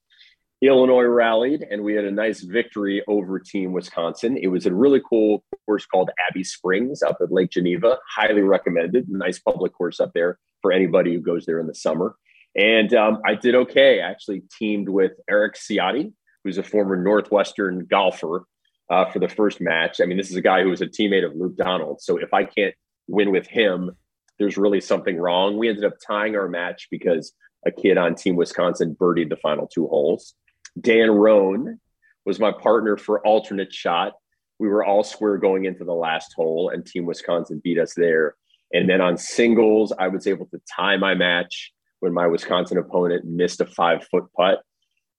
Illinois 0.68 1.04
rallied, 1.04 1.66
and 1.70 1.84
we 1.84 1.94
had 1.94 2.06
a 2.06 2.12
nice 2.12 2.42
victory 2.42 3.04
over 3.08 3.40
Team 3.40 3.74
Wisconsin. 3.74 4.38
It 4.38 4.48
was 4.48 4.66
a 4.66 4.74
really 4.74 5.02
cool 5.08 5.44
course 5.66 5.86
called 5.86 6.10
Abbey 6.30 6.44
Springs 6.44 7.02
up 7.02 7.18
at 7.22 7.32
Lake 7.32 7.52
Geneva. 7.52 7.98
Highly 8.16 8.42
recommended. 8.42 9.10
Nice 9.10 9.40
public 9.40 9.74
course 9.74 10.00
up 10.00 10.12
there 10.14 10.40
for 10.62 10.72
anybody 10.72 11.14
who 11.14 11.20
goes 11.20 11.46
there 11.46 11.60
in 11.60 11.68
the 11.68 11.76
summer. 11.76 12.16
And 12.56 12.94
um, 12.94 13.20
I 13.28 13.36
did 13.36 13.56
okay. 13.56 14.02
I 14.02 14.10
actually 14.10 14.44
teamed 14.58 14.90
with 14.90 15.14
Eric 15.30 15.56
Ciotti, 15.56 16.14
who's 16.44 16.58
a 16.58 16.64
former 16.64 16.96
Northwestern 16.96 17.86
golfer, 17.86 18.46
uh, 18.90 19.10
for 19.10 19.20
the 19.20 19.28
first 19.28 19.60
match. 19.60 20.00
I 20.02 20.06
mean, 20.06 20.18
this 20.18 20.30
is 20.30 20.36
a 20.36 20.42
guy 20.42 20.62
who 20.62 20.70
was 20.70 20.82
a 20.82 20.88
teammate 20.88 21.26
of 21.26 21.36
Luke 21.36 21.58
Donald. 21.58 22.02
So 22.02 22.18
if 22.18 22.34
I 22.34 22.44
can't 22.46 22.76
win 23.08 23.32
with 23.32 23.48
him, 23.48 23.92
there's 24.40 24.58
really 24.58 24.82
something 24.82 25.18
wrong. 25.18 25.58
We 25.58 25.70
ended 25.70 25.86
up 25.86 25.94
tying 26.06 26.36
our 26.36 26.48
match 26.48 26.88
because 26.92 27.34
a 27.66 27.72
kid 27.72 27.98
on 27.98 28.16
Team 28.16 28.36
Wisconsin 28.36 28.96
birdied 29.00 29.30
the 29.30 29.38
final 29.38 29.68
two 29.68 29.88
holes. 29.88 30.36
Dan 30.80 31.12
Roan 31.12 31.80
was 32.26 32.40
my 32.40 32.52
partner 32.52 32.98
for 32.98 33.26
alternate 33.26 33.74
shot. 33.74 34.14
We 34.60 34.68
were 34.68 34.84
all 34.84 35.04
square 35.04 35.38
going 35.38 35.66
into 35.66 35.84
the 35.84 35.94
last 35.94 36.34
hole, 36.36 36.70
and 36.70 36.86
Team 36.86 37.06
Wisconsin 37.06 37.62
beat 37.64 37.80
us 37.80 37.94
there. 37.96 38.36
And 38.72 38.90
then 38.90 39.02
on 39.02 39.18
singles, 39.18 39.94
I 39.98 40.08
was 40.08 40.26
able 40.26 40.48
to 40.48 40.62
tie 40.76 40.98
my 40.98 41.14
match 41.14 41.72
when 42.00 42.14
my 42.14 42.28
Wisconsin 42.28 42.78
opponent 42.78 43.26
missed 43.26 43.62
a 43.62 43.66
five 43.66 44.06
foot 44.10 44.26
putt. 44.36 44.60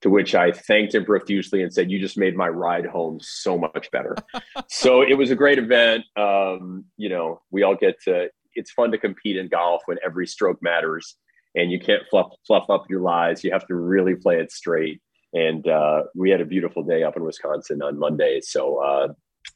To 0.03 0.11
which 0.11 0.35
I 0.35 0.53
thanked 0.53 0.95
him 0.95 1.07
profusely 1.07 1.63
and 1.63 1.73
said, 1.73 1.91
"You 1.91 1.99
just 1.99 2.19
made 2.19 2.37
my 2.37 2.49
ride 2.49 2.85
home 2.85 3.21
so 3.23 3.57
much 3.57 3.91
better." 3.91 4.15
so 4.69 5.01
it 5.01 5.17
was 5.17 5.31
a 5.31 5.35
great 5.35 5.59
event. 5.59 6.05
Um, 6.15 6.85
you 6.99 7.09
know, 7.09 7.41
we 7.51 7.63
all 7.63 7.75
get 7.75 7.95
to. 8.03 8.29
It's 8.55 8.71
fun 8.71 8.91
to 8.93 8.99
compete 8.99 9.39
in 9.39 9.49
golf 9.49 9.81
when 9.87 9.97
every 10.05 10.27
stroke 10.27 10.63
matters, 10.63 11.17
and 11.55 11.73
you 11.73 11.81
can't 11.81 12.03
fluff 12.11 12.33
fluff 12.47 12.69
up 12.69 12.85
your 12.91 13.01
lies. 13.01 13.45
You 13.45 13.53
have 13.53 13.67
to 13.69 13.75
really 13.75 14.15
play 14.15 14.41
it 14.41 14.53
straight 14.53 15.01
and 15.35 15.69
uh, 15.69 16.05
we 16.15 16.31
had 16.31 16.41
a 16.41 16.45
beautiful 16.45 16.83
day 16.83 17.03
up 17.03 17.17
in 17.17 17.25
Wisconsin 17.25 17.83
on 17.83 17.99
Monday. 17.99 18.41
So, 18.43 18.79
uh, 18.79 19.09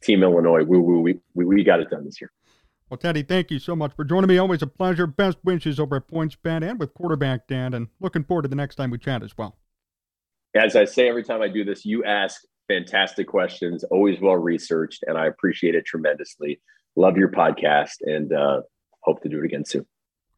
Team 0.03 0.23
Illinois, 0.23 0.65
we, 0.65 0.79
we, 0.79 1.19
we, 1.35 1.45
we 1.45 1.65
got 1.65 1.81
it 1.81 1.89
done 1.89 2.05
this 2.05 2.21
year. 2.21 2.31
Well, 2.91 2.99
Teddy, 2.99 3.23
thank 3.23 3.51
you 3.51 3.59
so 3.59 3.77
much 3.77 3.93
for 3.95 4.05
joining 4.05 4.29
me. 4.29 4.39
Always 4.39 4.63
a 4.63 4.67
pleasure. 4.67 5.07
Best 5.07 5.39
wishes 5.45 5.79
over 5.79 5.97
at 5.97 6.09
PointsBet 6.09 6.69
and 6.69 6.79
with 6.79 6.95
Quarterback 6.95 7.47
Dads, 7.47 7.75
and 7.75 7.89
looking 8.01 8.25
forward 8.25 8.43
to 8.43 8.49
the 8.49 8.57
next 8.57 8.77
time 8.77 8.91
we 8.91 8.99
chat 8.99 9.23
as 9.23 9.37
well. 9.37 9.57
As 10.55 10.75
I 10.75 10.85
say 10.85 11.09
every 11.09 11.23
time 11.23 11.43
I 11.43 11.49
do 11.49 11.65
this, 11.65 11.85
you 11.85 12.05
ask 12.05 12.43
fantastic 12.67 13.29
questions, 13.29 13.85
always 13.85 14.21
well 14.21 14.37
researched, 14.37 15.05
and 15.07 15.19
I 15.19 15.27
appreciate 15.27 15.75
it 15.75 15.85
tremendously. 15.85 16.61
Love 16.97 17.17
your 17.17 17.31
podcast 17.31 17.97
and 18.03 18.33
uh, 18.33 18.63
hope 19.03 19.23
to 19.23 19.29
do 19.29 19.39
it 19.39 19.45
again 19.45 19.65
soon. 19.65 19.87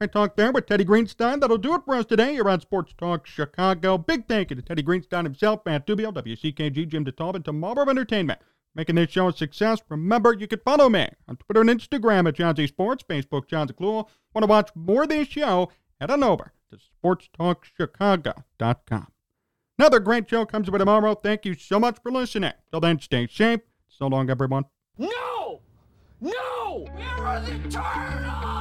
I 0.02 0.06
talked 0.06 0.38
there 0.38 0.50
with 0.50 0.64
Teddy 0.64 0.86
Greenstein. 0.86 1.40
That'll 1.40 1.58
do 1.58 1.74
it 1.74 1.82
for 1.84 1.94
us 1.94 2.06
today 2.06 2.32
here 2.32 2.48
on 2.48 2.60
Sports 2.60 2.94
Talk 2.96 3.26
Chicago. 3.26 3.98
Big 3.98 4.26
thank 4.26 4.48
you 4.48 4.56
to 4.56 4.62
Teddy 4.62 4.82
Greenstein 4.82 5.24
himself, 5.24 5.60
Matt 5.66 5.86
Dubio, 5.86 6.10
WCKG, 6.10 6.88
Jim 6.88 7.04
DeTalb, 7.04 7.34
and 7.34 7.44
Tomorrow 7.44 7.86
Entertainment. 7.86 8.40
Making 8.74 8.94
this 8.94 9.10
show 9.10 9.28
a 9.28 9.32
success. 9.32 9.80
Remember, 9.90 10.32
you 10.32 10.46
can 10.46 10.60
follow 10.64 10.88
me 10.88 11.06
on 11.28 11.36
Twitter 11.36 11.60
and 11.60 11.68
Instagram 11.68 12.26
at 12.26 12.36
John 12.36 12.56
Z 12.56 12.68
Sports, 12.68 13.04
Facebook, 13.06 13.46
Jon 13.46 13.68
Zaghloul. 13.68 14.08
Want 14.34 14.42
to 14.42 14.46
watch 14.46 14.70
more 14.74 15.02
of 15.02 15.10
this 15.10 15.28
show? 15.28 15.70
Head 16.00 16.10
on 16.10 16.22
over 16.22 16.54
to 16.70 16.78
sportstalkchicago.com. 17.04 19.06
Another 19.78 20.00
great 20.00 20.30
show 20.30 20.46
comes 20.46 20.66
up 20.68 20.78
tomorrow. 20.78 21.14
Thank 21.14 21.44
you 21.44 21.54
so 21.54 21.78
much 21.78 21.98
for 22.02 22.10
listening. 22.10 22.52
Till 22.70 22.80
then, 22.80 23.00
stay 23.00 23.26
safe. 23.26 23.60
So 23.88 24.06
long, 24.06 24.30
everyone. 24.30 24.64
No! 24.96 25.60
No! 26.22 26.86
Where 26.94 27.26
are 27.26 27.40
the 27.40 27.58
turtles? 27.68 28.59